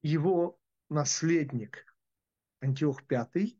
[0.00, 1.94] Его наследник
[2.60, 3.54] Антиох V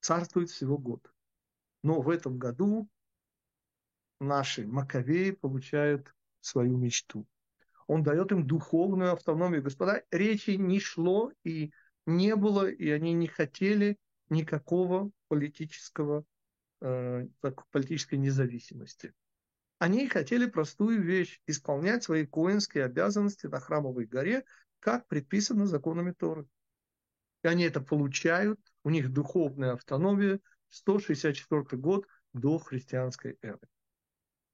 [0.00, 1.12] царствует всего год.
[1.82, 2.88] Но в этом году
[4.20, 7.26] наши Маковеи получают свою мечту.
[7.88, 9.64] Он дает им духовную автономию.
[9.64, 11.72] Господа, речи не шло и
[12.06, 16.24] не было, и они не хотели никакого политического,
[17.70, 19.14] политической независимости.
[19.78, 24.44] Они хотели простую вещь– исполнять свои коинские обязанности на храмовой горе,
[24.80, 26.46] как предписано законами Торы.
[27.42, 33.60] И они это получают, у них духовная автономия, 164 год до христианской эры.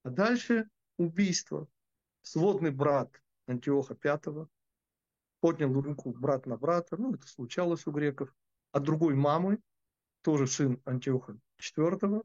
[0.02, 1.68] А дальше убийство.
[2.22, 3.11] Сводный брат
[3.46, 4.48] Антиоха V
[5.40, 8.35] поднял руку брат на брата, ну, это случалось у греков,
[8.72, 9.59] а другой мамы,
[10.22, 12.23] тоже сын Антиоха IV,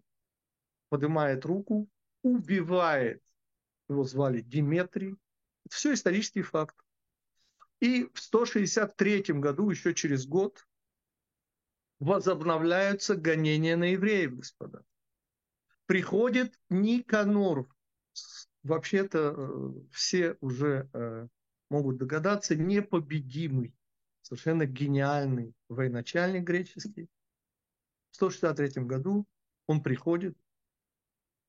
[0.89, 1.87] поднимает руку,
[2.21, 3.21] убивает,
[3.89, 5.15] его звали Диметрий.
[5.65, 6.75] Это все исторический факт.
[7.79, 10.65] И в 163 году, еще через год,
[11.99, 14.83] возобновляются гонения на евреев, господа.
[15.85, 17.67] Приходит Никанор.
[18.63, 21.27] Вообще-то э, все уже э,
[21.69, 23.75] могут догадаться, непобедимый,
[24.21, 27.07] совершенно гениальный военачальник греческий.
[28.15, 29.27] В 163 году
[29.67, 30.37] он приходит.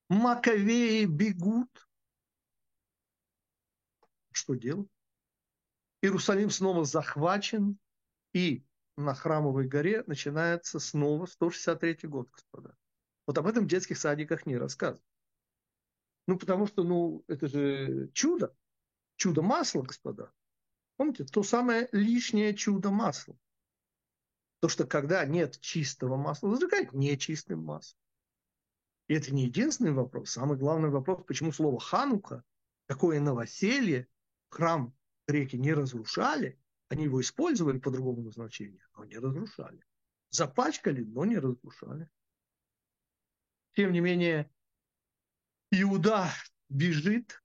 [0.09, 1.71] Маковеи бегут.
[4.33, 4.89] Что делать?
[6.03, 7.79] Иерусалим снова захвачен,
[8.33, 8.65] и
[8.97, 12.77] на Храмовой горе начинается снова 163 год, господа.
[13.29, 15.07] Вот об этом в детских садиках не рассказывают.
[16.27, 18.53] Ну, потому что, ну, это же чудо.
[19.15, 20.33] Чудо масла, господа.
[20.97, 23.39] Помните, то самое лишнее чудо масла.
[24.67, 28.01] То, что когда нет чистого масла, зажигать нечистым маслом.
[29.07, 30.31] И это не единственный вопрос.
[30.31, 32.43] Самый главный вопрос, почему слово «ханука»,
[32.87, 34.09] такое новоселье,
[34.49, 34.93] храм
[35.29, 39.81] греки не разрушали, они его использовали по другому назначению, но не разрушали.
[40.31, 42.11] Запачкали, но не разрушали.
[43.77, 44.51] Тем не менее,
[45.71, 46.29] Иуда
[46.69, 47.41] бежит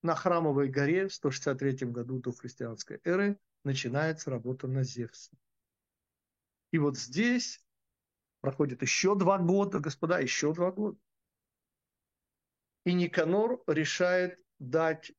[0.00, 5.36] на Храмовой горе в 163 году до христианской эры начинается работа на Зевса.
[6.70, 7.64] И вот здесь
[8.40, 10.98] проходит еще два года, господа, еще два года.
[12.84, 15.12] И Никанор решает дать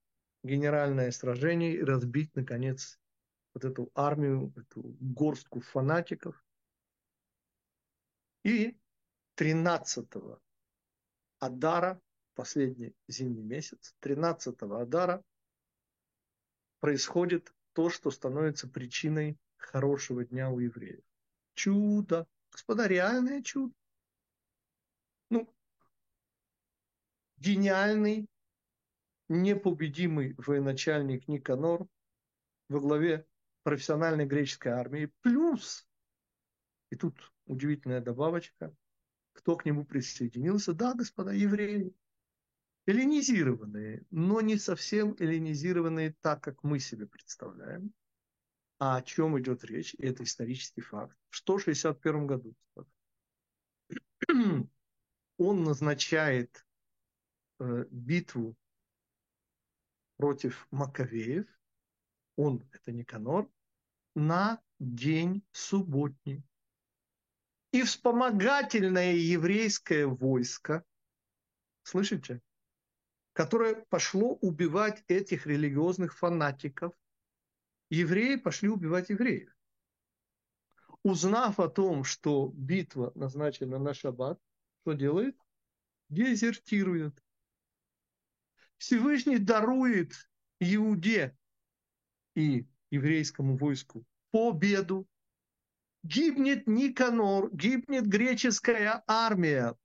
[0.44, 3.00] генеральное сражение и разбить, наконец,
[3.54, 6.44] вот эту армию, эту горстку фанатиков.
[8.44, 8.78] И
[9.38, 10.42] 13-го
[11.40, 12.02] Адара,
[12.36, 15.24] последний зимний месяц, 13-го Адара
[16.80, 21.04] происходит то, что становится причиной хорошего дня у евреев.
[21.56, 22.28] Чудо.
[22.52, 23.74] Господа, реальное чудо.
[25.30, 25.52] Ну,
[27.38, 28.28] гениальный,
[29.28, 31.88] непобедимый военачальник Никанор
[32.70, 33.26] во главе
[33.64, 35.88] профессиональной греческой армии, плюс,
[36.90, 38.76] и тут удивительная добавочка,
[39.34, 40.74] кто к нему присоединился?
[40.74, 41.94] Да, господа, евреи.
[42.86, 47.94] Эллинизированные, но не совсем эллинизированные так, как мы себе представляем.
[48.80, 49.96] А о чем идет речь?
[50.00, 51.18] Это исторический факт.
[51.30, 52.54] В 161 году
[55.38, 56.66] он назначает
[57.60, 58.58] э, битву
[60.18, 61.48] против Маковеев,
[62.36, 63.50] он, это Никанор,
[64.16, 66.44] на день субботний
[67.72, 70.84] и вспомогательное еврейское войско,
[71.84, 72.42] слышите,
[73.34, 76.94] которое пошло убивать этих религиозных фанатиков,
[77.90, 79.54] евреи пошли убивать евреев.
[81.04, 84.40] Узнав о том, что битва назначена на шаббат,
[84.82, 85.38] что делает?
[86.10, 87.22] Дезертирует.
[88.78, 90.14] Всевышний дарует
[90.60, 91.38] Иуде
[92.36, 95.08] и еврейскому войску победу
[96.04, 99.76] гибнет Никанор, гибнет греческая армия.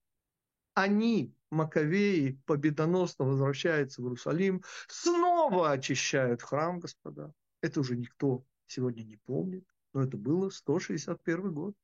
[0.74, 7.32] Они, Маковеи, победоносно возвращаются в Иерусалим, снова очищают храм, господа.
[7.60, 11.74] Это уже никто сегодня не помнит, но это было 161 год.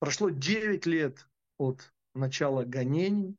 [0.00, 3.36] Прошло 9 лет от начала гонений,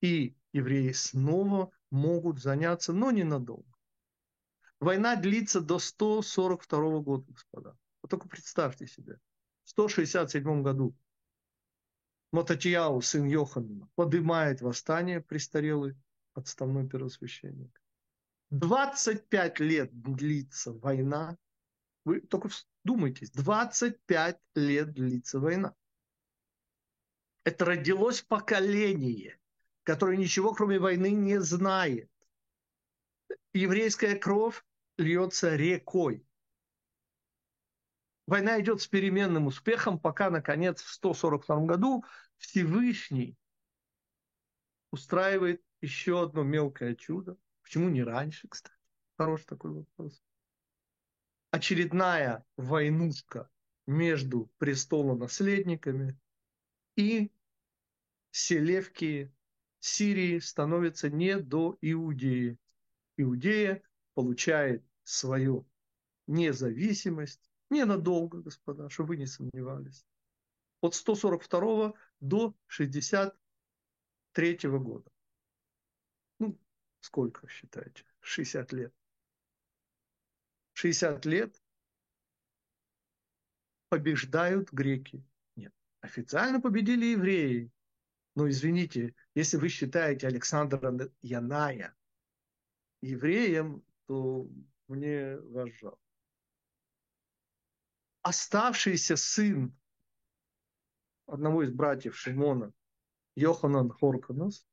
[0.00, 3.76] и евреи снова могут заняться, но ненадолго.
[4.80, 7.76] Война длится до 142 года, господа.
[8.02, 9.18] Вот только представьте себе,
[9.64, 10.94] в 167 году
[12.36, 15.96] Мататьяу, сын Йоханна, поднимает восстание престарелый
[16.34, 17.80] отставной первосвященник.
[18.50, 21.38] 25 лет длится война.
[22.04, 22.50] Вы только
[22.84, 25.74] вдумайтесь, 25 лет длится война.
[27.44, 29.40] Это родилось поколение,
[29.82, 32.10] которое ничего кроме войны не знает.
[33.54, 34.62] Еврейская кровь
[34.98, 36.22] льется рекой.
[38.26, 42.04] Война идет с переменным успехом, пока, наконец, в 142 году
[42.38, 43.36] Всевышний
[44.90, 47.36] устраивает еще одно мелкое чудо.
[47.62, 48.74] Почему не раньше, кстати?
[49.16, 50.22] Хороший такой вопрос.
[51.50, 53.50] очередная войнушка
[53.86, 56.18] между престолонаследниками
[56.96, 57.30] и
[58.30, 59.32] селевки
[59.80, 62.58] Сирии становятся не до Иудеи.
[63.16, 63.82] Иудея
[64.14, 65.66] получает свою
[66.26, 70.04] независимость ненадолго, господа, чтобы вы не сомневались.
[70.80, 75.10] От 142 до 63 года.
[76.38, 76.58] Ну,
[77.00, 78.04] сколько считаете?
[78.20, 78.94] 60 лет.
[80.74, 81.62] 60 лет
[83.88, 85.24] побеждают греки.
[85.56, 87.70] Нет, официально победили евреи.
[88.34, 91.96] Но извините, если вы считаете Александра Яная
[93.00, 94.46] евреем, то
[94.88, 95.98] мне вас жалко.
[98.22, 99.74] Оставшийся сын
[101.26, 102.72] одного из братьев Шимона,
[103.36, 104.66] Йоханан Хорканос,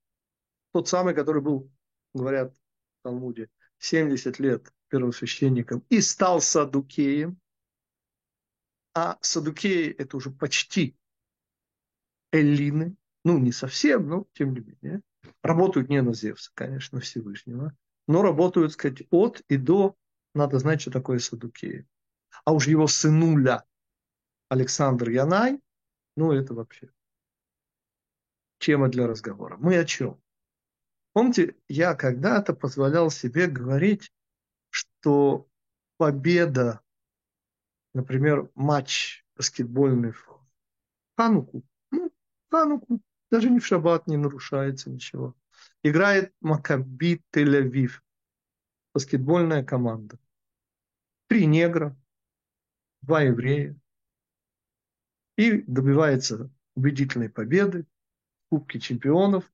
[0.72, 1.72] тот самый, который был,
[2.14, 3.50] говорят в Талмуде,
[3.80, 7.40] 70 лет первосвященником и стал садукеем,
[8.96, 10.96] а садукеи– это уже почти
[12.32, 15.02] эллины, ну, не совсем, но тем не менее,
[15.42, 17.76] работают не на Зевса, конечно, Всевышнего,
[18.08, 19.96] но работают, сказать, от и до,
[20.34, 21.88] надо знать, что такое Садукеи.
[22.46, 23.64] А уж его сынуля
[24.50, 25.60] Александр Янай,
[26.16, 26.92] ну, это вообще
[28.60, 29.58] тема для разговора.
[29.58, 30.22] Мы о чем?
[31.14, 34.12] Помните, я когда-то позволял себе говорить,
[34.70, 35.48] что
[35.98, 36.82] победа,
[37.94, 40.28] например, матч баскетбольный в
[41.16, 42.12] Хануку, ну,
[42.50, 45.36] Хануку, даже не в шаббат не нарушается ничего.
[45.84, 48.02] Играет Макаби Тель-Авив,
[48.94, 50.18] баскетбольная команда.
[51.28, 51.96] Три негра,
[53.02, 53.80] два еврея.
[55.38, 57.86] И добивается убедительной победы,
[58.50, 59.52] Кубки чемпионов.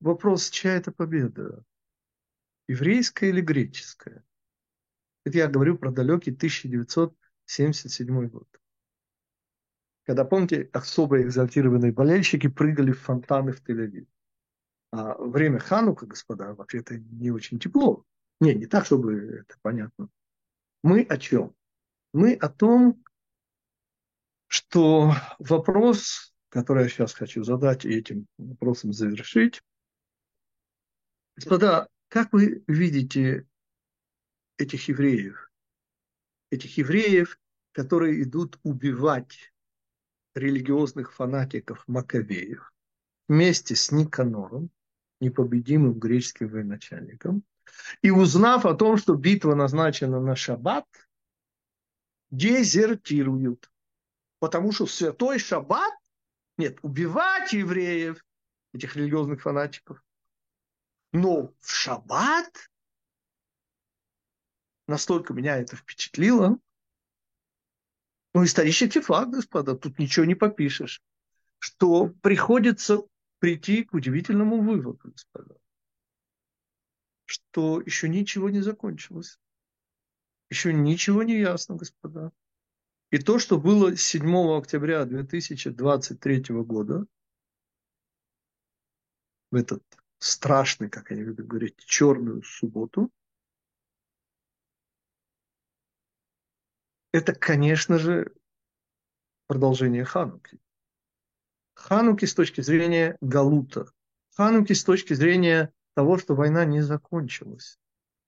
[0.00, 1.62] Вопрос, чья это победа?
[2.66, 4.24] Еврейская или греческая?
[5.24, 8.48] Это я говорю про далекий 1977 год.
[10.04, 14.06] Когда, помните, особо экзальтированные болельщики прыгали в фонтаны в Тель-Авив.
[14.90, 18.06] А время Ханука, господа, вообще-то не очень тепло.
[18.40, 20.08] Не, не так, чтобы это понятно.
[20.82, 21.54] Мы о чем?
[22.14, 23.04] Мы о том,
[24.48, 29.62] что вопрос, который я сейчас хочу задать и этим вопросом завершить.
[31.36, 33.46] Господа, как вы видите
[34.56, 35.50] этих евреев?
[36.50, 37.38] Этих евреев,
[37.72, 39.52] которые идут убивать
[40.34, 42.72] религиозных фанатиков Маковеев
[43.28, 44.70] вместе с Никанором,
[45.20, 47.44] непобедимым греческим военачальником,
[48.00, 50.86] и узнав о том, что битва назначена на шаббат,
[52.30, 53.70] дезертируют.
[54.38, 55.94] Потому что в святой шаббат,
[56.56, 58.24] нет, убивать евреев,
[58.72, 60.02] этих религиозных фанатиков,
[61.12, 62.70] но в шаббат
[64.86, 66.58] настолько меня это впечатлило,
[68.34, 71.02] ну, исторический факт, господа, тут ничего не попишешь,
[71.58, 73.02] что приходится
[73.38, 75.56] прийти к удивительному выводу, господа,
[77.24, 79.38] что еще ничего не закончилось.
[80.50, 82.32] Еще ничего не ясно, господа.
[83.10, 87.06] И то, что было 7 октября 2023 года,
[89.50, 89.82] в этот
[90.18, 93.10] страшный, как они любят говорить, черную субботу,
[97.12, 98.34] это, конечно же,
[99.46, 100.58] продолжение Хануки.
[101.72, 103.90] Хануки с точки зрения Галута.
[104.34, 107.78] Хануки с точки зрения того, что война не закончилась.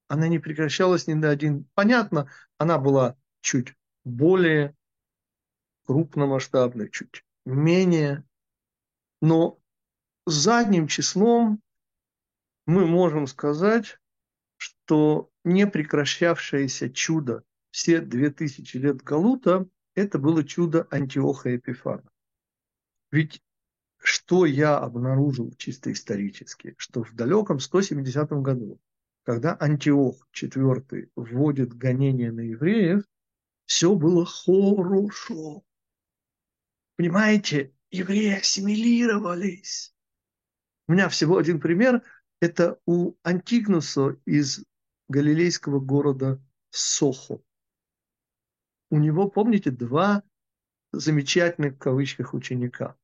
[0.09, 1.69] Она не прекращалась ни на один.
[1.75, 3.75] Понятно, она была чуть
[4.05, 4.75] более
[5.87, 8.25] крупномасштабной, чуть менее.
[9.21, 9.59] Но
[10.27, 11.61] задним числом
[12.67, 13.99] мы можем сказать,
[14.57, 22.09] что не прекращавшееся чудо все две тысячи лет Галута– это было чудо Антиоха Эпифана.
[23.11, 23.43] Ведь
[24.03, 28.81] что я обнаружил чисто исторически, что в далеком 170 году,
[29.25, 33.03] когда Антиох IV вводит гонение на евреев,
[33.71, 35.65] все было хорошо.
[36.97, 39.95] Понимаете, евреи ассимилировались.
[40.89, 42.03] У меня всего один пример.
[42.41, 44.65] Это у Антигнуса из
[45.09, 47.41] галилейского города Сохо.
[48.91, 50.25] У него, помните, два
[50.91, 52.99] замечательных в кавычках ученика.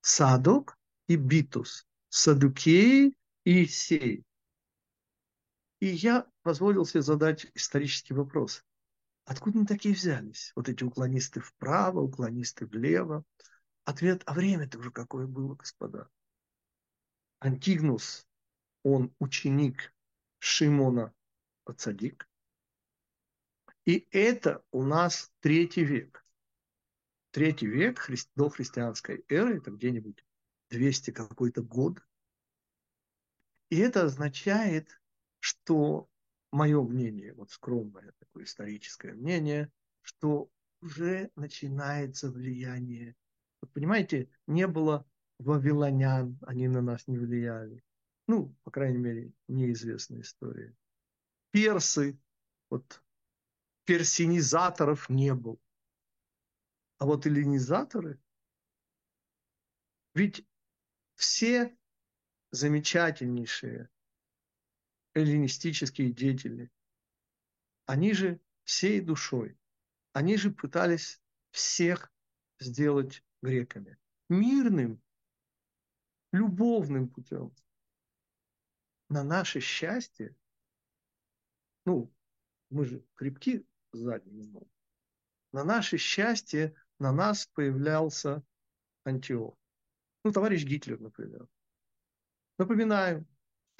[0.00, 0.78] Садок
[1.08, 4.22] и Битус, Садукей и Сей.
[5.80, 8.64] И я позволил себе задать исторический вопрос.
[9.24, 10.52] Откуда они такие взялись?
[10.56, 13.24] Вот эти уклонисты вправо, уклонисты влево.
[13.84, 16.08] Ответ, а время-то уже какое было, господа.
[17.40, 18.26] Антигнус,
[18.82, 19.94] он ученик
[20.38, 21.12] Шимона
[21.76, 22.28] Цадик.
[23.84, 26.24] И это у нас третий век.
[27.30, 30.24] Третий век до христианской эры, это где-нибудь
[30.70, 32.00] 200 какой-то год.
[33.70, 35.00] И это означает,
[35.40, 36.08] что
[36.52, 39.72] мое мнение, вот скромное такое историческое мнение,
[40.02, 40.50] что
[40.80, 43.16] уже начинается влияние.
[43.60, 45.06] Вот понимаете, не было
[45.38, 47.82] вавилонян, они на нас не влияли.
[48.28, 50.76] Ну, по крайней мере, неизвестная история.
[51.50, 52.18] Персы,
[52.70, 53.02] вот
[53.84, 55.58] персинизаторов не было.
[56.98, 58.20] А вот эллинизаторы,
[60.14, 60.46] ведь
[61.14, 61.76] все
[62.50, 63.88] замечательнейшие
[65.14, 66.70] эллинистические деятели,
[67.86, 69.58] они же всей душой,
[70.12, 72.12] они же пытались всех
[72.60, 73.98] сделать греками.
[74.28, 75.02] Мирным,
[76.32, 77.54] любовным путем.
[79.08, 80.34] На наше счастье,
[81.84, 82.12] ну,
[82.70, 84.42] мы же крепки задним
[85.52, 88.42] на наше счастье на нас появлялся
[89.04, 89.56] Антиох.
[90.24, 91.46] Ну, товарищ Гитлер, например.
[92.58, 93.26] Напоминаю,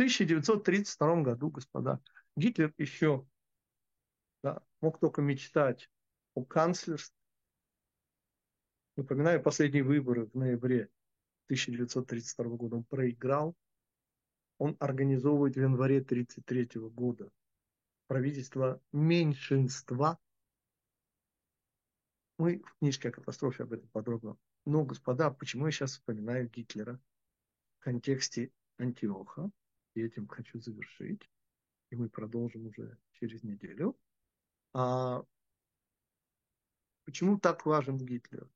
[0.02, 2.00] 1932 году, господа,
[2.34, 3.24] Гитлер еще
[4.42, 5.88] да, мог только мечтать
[6.34, 7.16] о канцлерстве.
[8.96, 10.90] Напоминаю, последние выборы в ноябре
[11.46, 13.54] 1932 года он проиграл.
[14.58, 17.30] Он организовывает в январе 1933 года
[18.08, 20.18] правительство меньшинства.
[22.38, 24.36] Мы в книжке о катастрофе об этом подробно.
[24.64, 27.00] Но, господа, почему я сейчас вспоминаю Гитлера
[27.78, 29.52] в контексте Антиоха?
[29.94, 31.30] И этим хочу завершить.
[31.90, 33.98] И мы продолжим уже через неделю.
[34.72, 35.24] А
[37.04, 38.48] почему так важен Гитлер?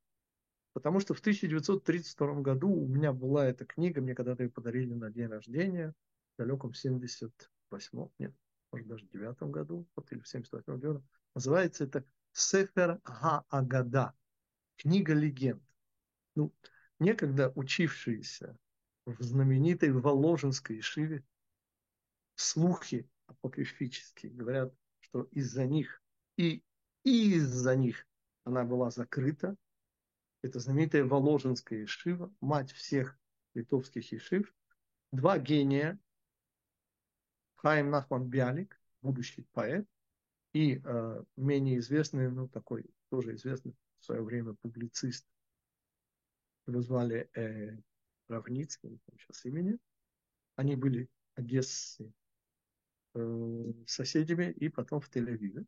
[0.72, 5.10] Потому что в 1932 году у меня была эта книга, мне когда-то ее подарили на
[5.10, 5.94] день рождения,
[6.34, 8.34] в далеком 78 нет,
[8.70, 11.02] может даже в девятом году, вот, или в 78 году.
[11.34, 14.12] Называется это Сефер Ха-Агада,
[14.76, 15.62] книга легенд.
[16.34, 16.52] Ну,
[16.98, 18.58] некогда учившиеся
[19.06, 21.24] в знаменитой Воложенской Ишиве
[22.34, 26.02] слухи апокрифические говорят, что из-за них
[26.36, 26.62] и,
[27.04, 28.06] из-за них
[28.44, 29.56] она была закрыта.
[30.42, 33.18] Это знаменитая Воложенская Ишива, мать всех
[33.54, 34.52] литовских Ишив.
[35.12, 35.98] Два гения,
[37.56, 39.86] Хайм Нахман Бялик, будущий поэт,
[40.52, 45.26] и э, менее известный, ну такой тоже известный в свое время публицист,
[46.66, 47.78] его звали э,
[48.28, 49.78] Равницкий, сейчас имени.
[50.56, 52.12] Они были Одессы
[53.14, 55.66] э, соседями и потом в Тель-Авиве.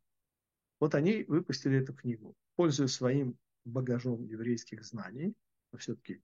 [0.79, 5.35] Вот они выпустили эту книгу, пользуясь своим багажом еврейских знаний,
[5.71, 6.21] но все-таки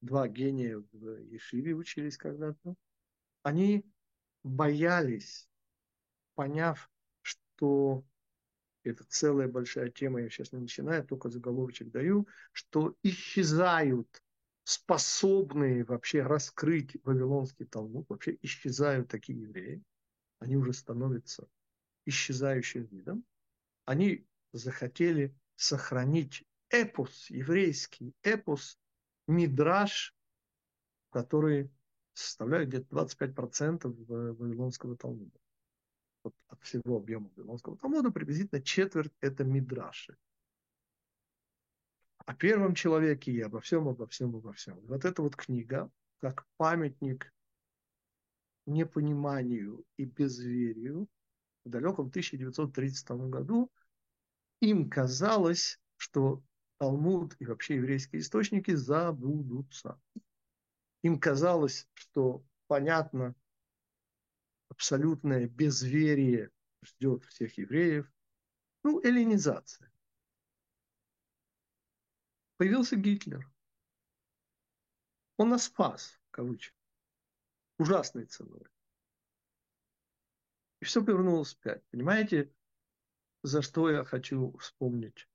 [0.00, 2.74] два гения в Ешиве учились когда-то,
[3.42, 3.84] они
[4.42, 5.48] боялись,
[6.34, 6.90] поняв,
[7.22, 8.04] что
[8.82, 14.22] это целая большая тема, я сейчас не начинаю, только заголовочек даю, что исчезают
[14.68, 19.82] способные вообще раскрыть Вавилонский Талмуд, вообще исчезают такие евреи,
[20.40, 21.48] они уже становятся
[22.04, 23.24] исчезающим видом,
[23.86, 28.78] они захотели сохранить эпос, еврейский эпос,
[29.26, 30.14] мидраж,
[31.12, 31.70] который
[32.12, 35.38] составляет где-то 25% Вавилонского Талмуда.
[36.22, 40.18] Вот от всего объема Вавилонского Талмуда приблизительно четверть это мидраши.
[42.28, 44.78] О первом человеке и обо всем, обо всем, обо всем.
[44.80, 47.32] Вот эта вот книга, как памятник
[48.66, 51.08] непониманию и безверию,
[51.64, 53.72] в далеком 1932 году
[54.60, 56.42] им казалось, что
[56.76, 59.98] Талмуд и вообще еврейские источники забудутся.
[61.00, 63.34] Им казалось, что понятно,
[64.68, 66.50] абсолютное безверие
[66.84, 68.06] ждет всех евреев.
[68.84, 69.90] Ну, эллинизация.
[72.58, 73.48] Появился Гитлер.
[75.36, 76.76] Он нас спас, в кавычках,
[77.78, 78.66] ужасной ценой.
[80.80, 81.84] И все повернулось вспять.
[81.90, 82.52] Понимаете,
[83.44, 85.28] за что я хочу вспомнить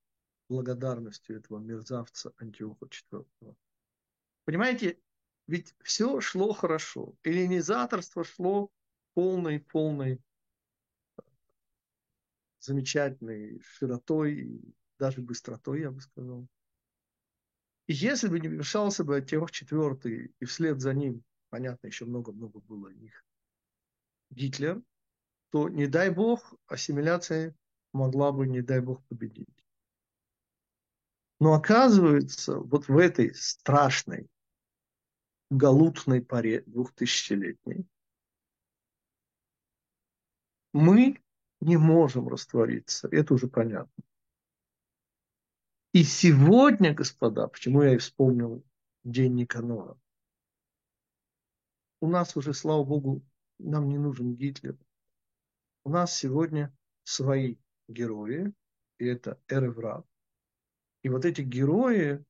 [0.49, 3.55] благодарностью этого мерзавца Антиоха IV?
[4.43, 5.01] Понимаете,
[5.47, 7.15] ведь все шло хорошо.
[7.23, 8.69] Эллинизаторство шло
[9.13, 10.21] полной-полной
[12.59, 14.61] замечательной широтой,
[14.99, 16.49] даже быстротой, я бы сказал.
[17.87, 22.89] Если бы не вмешался бы Антиох IV, и вслед за ним, понятно, еще много-много было
[22.89, 23.25] них,
[24.29, 24.81] Гитлер,
[25.51, 27.55] то, не дай бог, ассимиляция
[27.91, 29.47] могла бы, не дай бог, победить.
[31.39, 34.27] Но оказывается, вот в этой страшной
[35.49, 37.85] галутной паре двухтысячелетней,
[40.71, 41.21] мы
[41.59, 43.07] не можем раствориться.
[43.11, 44.03] Это уже понятно.
[45.93, 48.65] И сегодня, господа, почему я и вспомнил
[49.03, 49.95] День Никанора,
[52.01, 53.23] у нас уже, слава богу,
[53.59, 54.75] нам не нужен Гитлер.
[55.83, 58.51] У нас сегодня свои герои,
[58.97, 60.03] и это Эреврат.
[61.03, 62.25] И вот эти герои,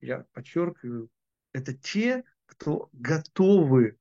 [0.00, 1.10] я подчеркиваю,
[1.52, 3.98] это те, кто готовы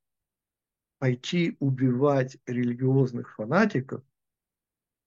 [1.00, 4.04] пойти убивать религиозных фанатиков,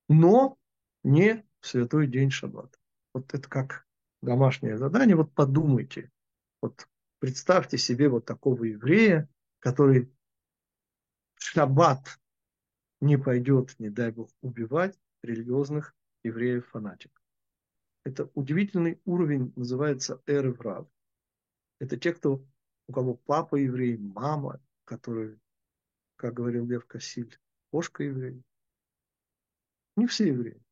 [0.08, 0.58] но
[1.04, 2.77] не в святой день шаббата.
[3.18, 3.84] Вот это как
[4.22, 5.16] домашнее задание.
[5.16, 6.12] Вот подумайте.
[6.62, 6.88] Вот
[7.18, 10.04] представьте себе вот такого еврея, который
[11.34, 12.20] в шаббат
[13.00, 17.20] не пойдет, не дай Бог, убивать религиозных евреев-фанатиков.
[18.04, 20.86] Это удивительный уровень, называется эреврав.
[21.80, 22.46] Это те, кто,
[22.86, 25.40] у кого папа еврей, мама, которые,
[26.14, 27.36] как говорил Лев Кассиль,
[27.72, 28.44] кошка еврей.
[29.96, 30.62] Не все евреи.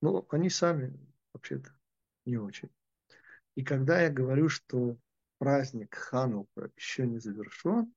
[0.00, 0.98] Но они сами
[1.36, 1.70] вообще-то
[2.24, 2.70] не очень.
[3.54, 4.98] И когда я говорю, что
[5.38, 7.94] праздник Ханука еще не завершен,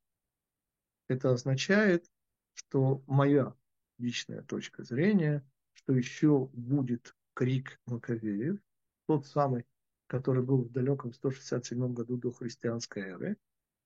[1.07, 2.05] это означает,
[2.53, 3.55] что моя
[3.97, 8.59] личная точка зрения, что еще будет крик Маковеев,
[9.07, 9.65] тот самый,
[10.07, 13.37] который был в далеком 167 году до христианской эры,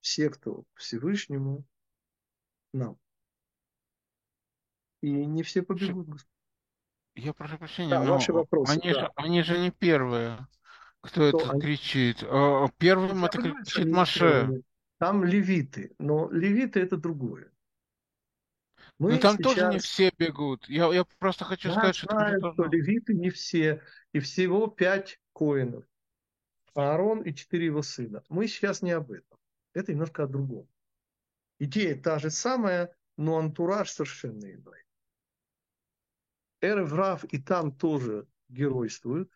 [0.01, 1.65] все, кто Всевышнему,
[2.73, 2.99] нам.
[5.01, 6.32] И не все побегут, Господь.
[7.15, 8.99] Я прошу прощения, Да, но ваши вопросы, они, да.
[9.01, 10.47] же, они же не первые,
[11.01, 11.61] кто Кто это они?
[11.61, 12.23] кричит.
[12.23, 14.61] А, Первым Я это понимаю, что кричит Маше.
[14.99, 17.51] Там левиты, но левиты это другое.
[18.99, 20.69] Но Мы там тоже не сейчас все бегут.
[20.69, 22.69] Я, я просто хочу Я сказать, что знаю, что тоже...
[22.69, 23.81] левиты не все,
[24.13, 25.83] и всего пять коинов.
[26.73, 28.23] Аарон и четыре его сына.
[28.29, 29.37] Мы сейчас не об этом.
[29.73, 30.67] Это немножко о другом.
[31.59, 34.83] Идея та же самая, но антураж совершенно иной.
[36.63, 39.29] Эрев Рав и там тоже геройствует,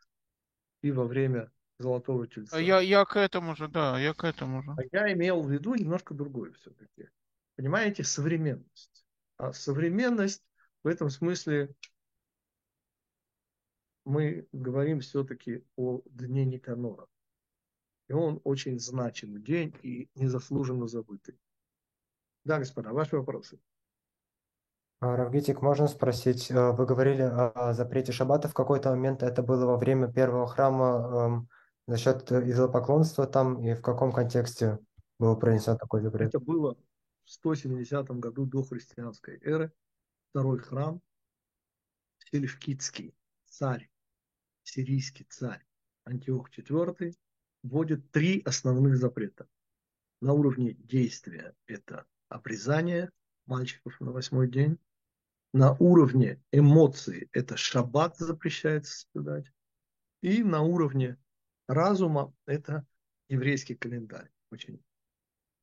[0.82, 2.58] и во время Золотого Тельца.
[2.58, 4.72] Я, я к этому же, да, я к этому же.
[4.72, 7.10] А я имел в виду немножко другое все-таки.
[7.58, 9.06] Понимаете, современность.
[9.36, 10.42] А современность
[10.84, 11.76] в этом смысле
[14.06, 17.08] мы говорим все-таки о Дне Никанора.
[18.08, 21.38] И он очень значимый день и незаслуженно забытый.
[22.46, 23.60] Да, господа, ваши вопросы.
[25.00, 29.66] А, Равгитик, можно спросить, э, вы говорили о запрете шаббата, в какой-то момент это было
[29.66, 31.50] во время первого храма эм,
[31.86, 34.80] за счет идолопоклонства там, и в каком контексте
[35.20, 36.30] был пронесен такой запрет?
[36.30, 36.76] Это было
[37.26, 39.72] в 170 году до христианской эры.
[40.32, 41.00] Второй храм,
[42.32, 43.14] Селевкидский
[43.46, 43.90] царь,
[44.64, 45.64] сирийский царь
[46.06, 47.14] Антиох IV
[47.64, 49.48] вводит три основных запрета.
[50.22, 53.12] На уровне действия это обрезание
[53.46, 54.80] мальчиков на восьмой день.
[55.58, 59.52] На уровне эмоций это шаббат запрещается соблюдать.
[60.22, 61.18] И на уровне
[61.68, 62.86] разума это
[63.28, 64.30] еврейский календарь.
[64.52, 64.86] Очень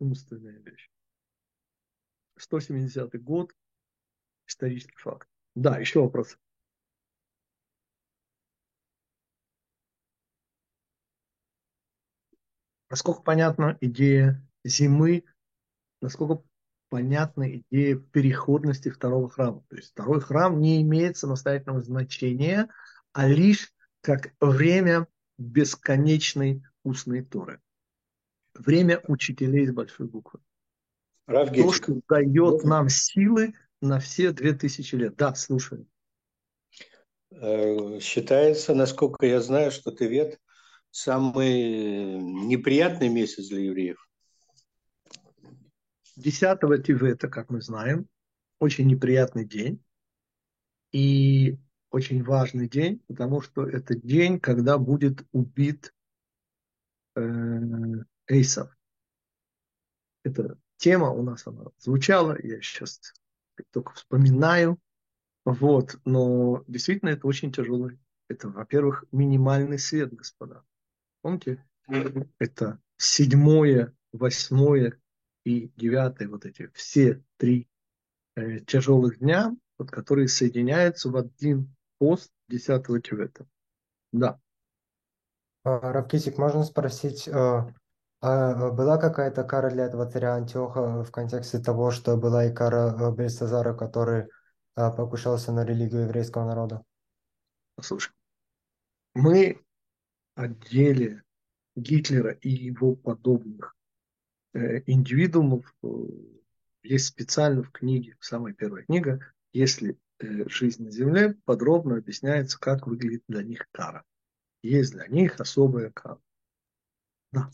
[0.01, 0.91] умственная вещь.
[2.39, 3.55] 170 год,
[4.49, 5.29] исторический факт.
[5.55, 6.37] Да, еще вопрос.
[12.91, 15.23] Насколько понятна идея зимы,
[16.01, 16.43] насколько
[16.95, 19.65] понятна идея переходности второго храма.
[19.69, 22.69] То есть второй храм не имеет самостоятельного значения,
[23.13, 27.61] а лишь как время бесконечной устной Торы.
[28.55, 30.39] Время учителей с большой буквы.
[31.27, 35.17] То, Равгитик, что дает нам силы на все две тысячи лет.
[35.17, 35.89] Да, слушаю.
[37.33, 40.39] э, считается, насколько я знаю, что Тевет
[40.93, 44.04] самый неприятный месяц для евреев.
[46.17, 48.09] 10 Тивета, как мы знаем,
[48.59, 49.83] очень неприятный день.
[50.93, 51.59] И
[51.91, 55.93] очень важный день, потому что это день, когда будет убит
[57.17, 57.21] э,
[58.27, 58.77] Эйсов.
[60.25, 63.13] Эта тема у нас она звучала, я сейчас
[63.71, 64.79] только вспоминаю.
[65.45, 67.99] Вот, но действительно это очень тяжелый.
[68.29, 70.65] Это, во-первых, минимальный свет, господа.
[71.21, 71.65] Помните?
[72.39, 74.99] Это седьмое, восьмое
[75.45, 77.69] и девятое, вот эти все три
[78.35, 83.47] э, тяжелых дня, вот, которые соединяются в один пост 10 Тевета.
[84.13, 84.41] Да.
[85.65, 87.73] А, Равгитик, можно спросить, э,
[88.21, 92.97] а была какая-то кара для этого царя Антиоха в контексте того, что была и кара
[92.99, 94.27] э, Бельсазара, который э,
[94.77, 96.83] покушался на религию еврейского народа?
[97.77, 98.13] Послушай,
[99.15, 99.61] мы
[100.37, 101.23] о деле
[101.77, 103.84] Гитлера и его подобных э,
[104.55, 105.89] индивидуумов э,
[106.83, 109.21] есть специально в книге, самая первая книга,
[109.53, 114.05] если э, жизнь на земле, подробно объясняется, как выглядит для них кара.
[114.63, 116.21] Есть для них особая кара.
[117.33, 117.51] Да.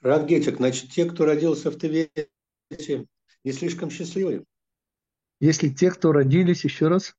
[0.00, 2.28] Равгетик, значит, те, кто родился в Тевете,
[3.44, 4.44] не слишком счастливые?
[5.40, 7.16] Если те, кто родились, еще раз,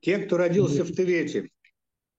[0.00, 1.50] Те, кто родился в Тевете,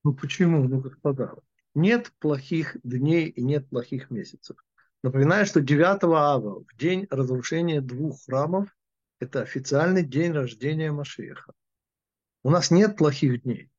[0.06, 1.36] ну почему, ну господа,
[1.76, 4.58] нет плохих дней и нет плохих месяцев.
[5.04, 8.76] Напоминаю, что 9 ава, в день разрушения двух храмов,
[9.20, 11.54] это официальный день рождения Машеха.
[12.44, 13.70] У нас нет плохих дней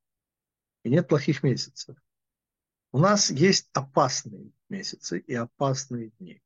[0.82, 1.96] и нет плохих месяцев.
[2.92, 6.42] У нас есть опасные месяцы и опасные дни.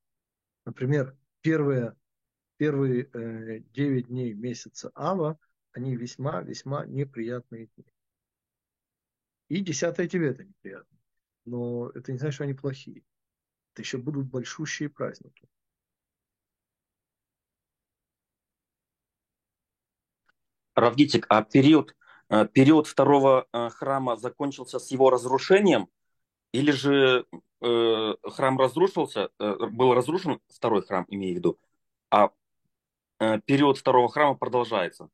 [0.65, 1.95] Например, первые,
[2.57, 5.39] первые э, 9 дней месяца Ава,
[5.73, 7.87] они весьма-весьма неприятные дни.
[9.49, 10.98] И 10 Тевета неприятные.
[11.49, 13.03] Но это не значит, что они плохие.
[13.73, 15.49] Это еще будут большущие праздники.
[20.75, 21.97] Равгитик, а период,
[22.29, 25.89] э, период второго э, храма закончился с его разрушением?
[26.53, 27.27] Или же
[27.61, 31.59] э, храм разрушился, э, был разрушен, второй храм, имею в виду,
[32.11, 32.31] а
[33.19, 35.09] э, период второго храма продолжается?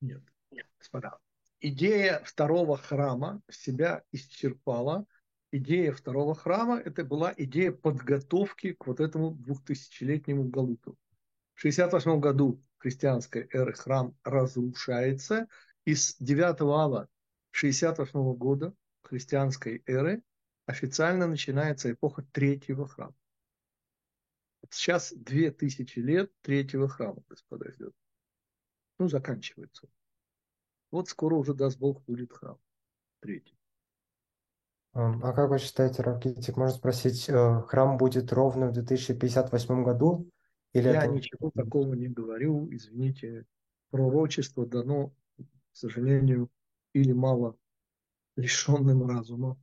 [0.00, 1.18] Нет, нет, господа.
[1.60, 5.06] Идея второго храма себя исчерпала.
[5.52, 10.98] Идея второго храма– это была идея подготовки к вот этому двухтысячелетнему галуту.
[11.54, 15.46] В 68 году христианской эры храм разрушается,
[15.84, 17.08] и с 9 ава
[17.52, 20.22] 68 года христианской эры
[20.66, 23.14] официально начинается эпоха третьего храма.
[24.68, 27.94] Сейчас 2000 лет третьего храма, господа, идет.
[28.98, 29.88] Ну, заканчивается.
[30.90, 32.58] Вот скоро уже, даст Бог, будет храм.
[33.20, 33.55] Третий.
[34.96, 40.26] Ам, А как вы считаете, Равгитик, можно спросить, э, храм будет ровно в 2058 году?
[40.72, 41.12] Или Я это...
[41.12, 43.44] ничего такого не говорю, извините.
[43.90, 45.44] Пророчество дано, к
[45.76, 46.48] сожалению,
[46.94, 47.58] или мало
[48.36, 49.58] лишенным разума,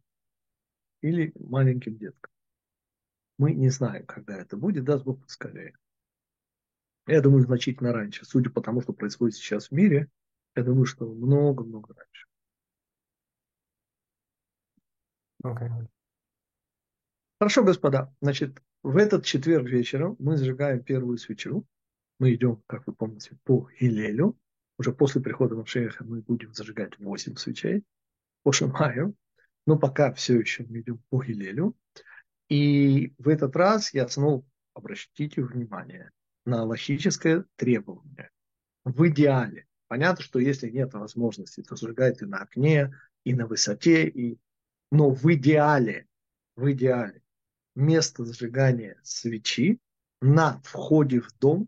[1.02, 2.32] или маленьким деткам.
[3.40, 5.74] Мы не знаем, когда это будет, даст Бог поскорее.
[7.08, 8.24] Я думаю, значительно раньше.
[8.24, 10.10] Судя по тому, что происходит сейчас в мире,
[10.56, 12.28] я думаю, что много-много раньше.
[15.44, 15.70] Окей.
[17.40, 18.14] Хорошо, господа.
[18.22, 21.66] Значит, в этот четверг вечером мы зажигаем первую свечу.
[22.20, 24.38] Мы идем, как вы помните, по Хилелю.
[24.78, 27.84] Уже после прихода Машеха мы будем зажигать 8 свечей
[28.44, 29.16] по Шамаю.
[29.66, 31.76] Но пока все еще мы идем по Хилелю.
[32.50, 36.12] И в этот раз я снова обратите внимание
[36.46, 38.30] на логическое требование.
[38.86, 39.68] В идеале.
[39.88, 44.08] Понятно, что если нет возможности, то зажигайте на окне и на высоте.
[44.08, 44.40] И...
[44.94, 46.08] Но в идеале,
[46.56, 47.24] в идеале
[47.74, 49.80] место зажигания свечи
[50.22, 51.68] на входе в дом,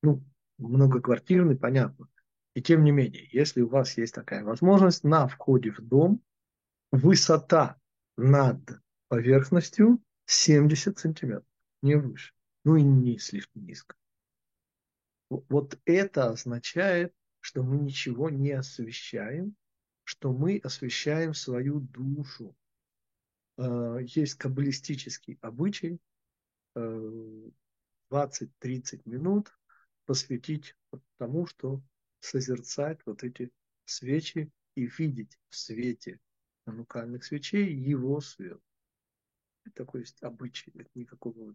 [0.00, 0.22] ну,
[0.58, 2.08] многоквартирный, понятно.
[2.54, 6.22] И тем не менее, если у вас есть такая возможность, на входе в дом
[6.92, 7.76] высота
[8.16, 8.60] над
[9.08, 11.48] поверхностью 70 сантиметров,
[11.82, 13.96] не выше, ну и не слишком низко.
[15.28, 19.56] Вот это означает, что мы ничего не освещаем,
[20.04, 22.54] что мы освещаем свою душу.
[23.56, 25.98] Э, есть каббалистический обычай
[26.76, 27.52] 20-30
[29.04, 29.56] минут
[30.06, 30.74] посвятить
[31.18, 31.82] тому, что
[32.20, 33.50] созерцать вот эти
[33.84, 36.18] свечи и видеть в свете
[36.64, 38.60] ханукальных свечей его свет.
[39.74, 41.54] Такой есть обычай, это никакого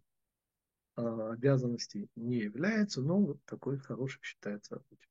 [0.96, 5.09] а, обязанности не является, но вот такой хороший считается обычай.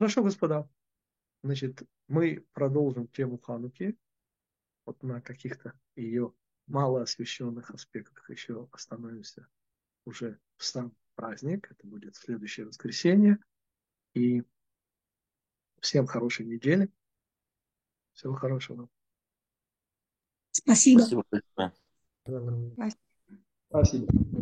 [0.00, 0.66] Хорошо, господа.
[1.42, 3.98] Значит, мы продолжим тему Хануки.
[4.86, 6.32] Вот на каких-то ее
[6.68, 9.46] малоосвещенных аспектах еще остановимся
[10.06, 11.70] уже в сам праздник.
[11.70, 13.40] Это будет следующее воскресенье.
[14.14, 14.42] И
[15.82, 16.90] всем хорошей недели.
[18.14, 18.88] Всего хорошего.
[20.52, 21.00] Спасибо.
[21.02, 21.24] Спасибо.
[23.68, 24.39] Спасибо.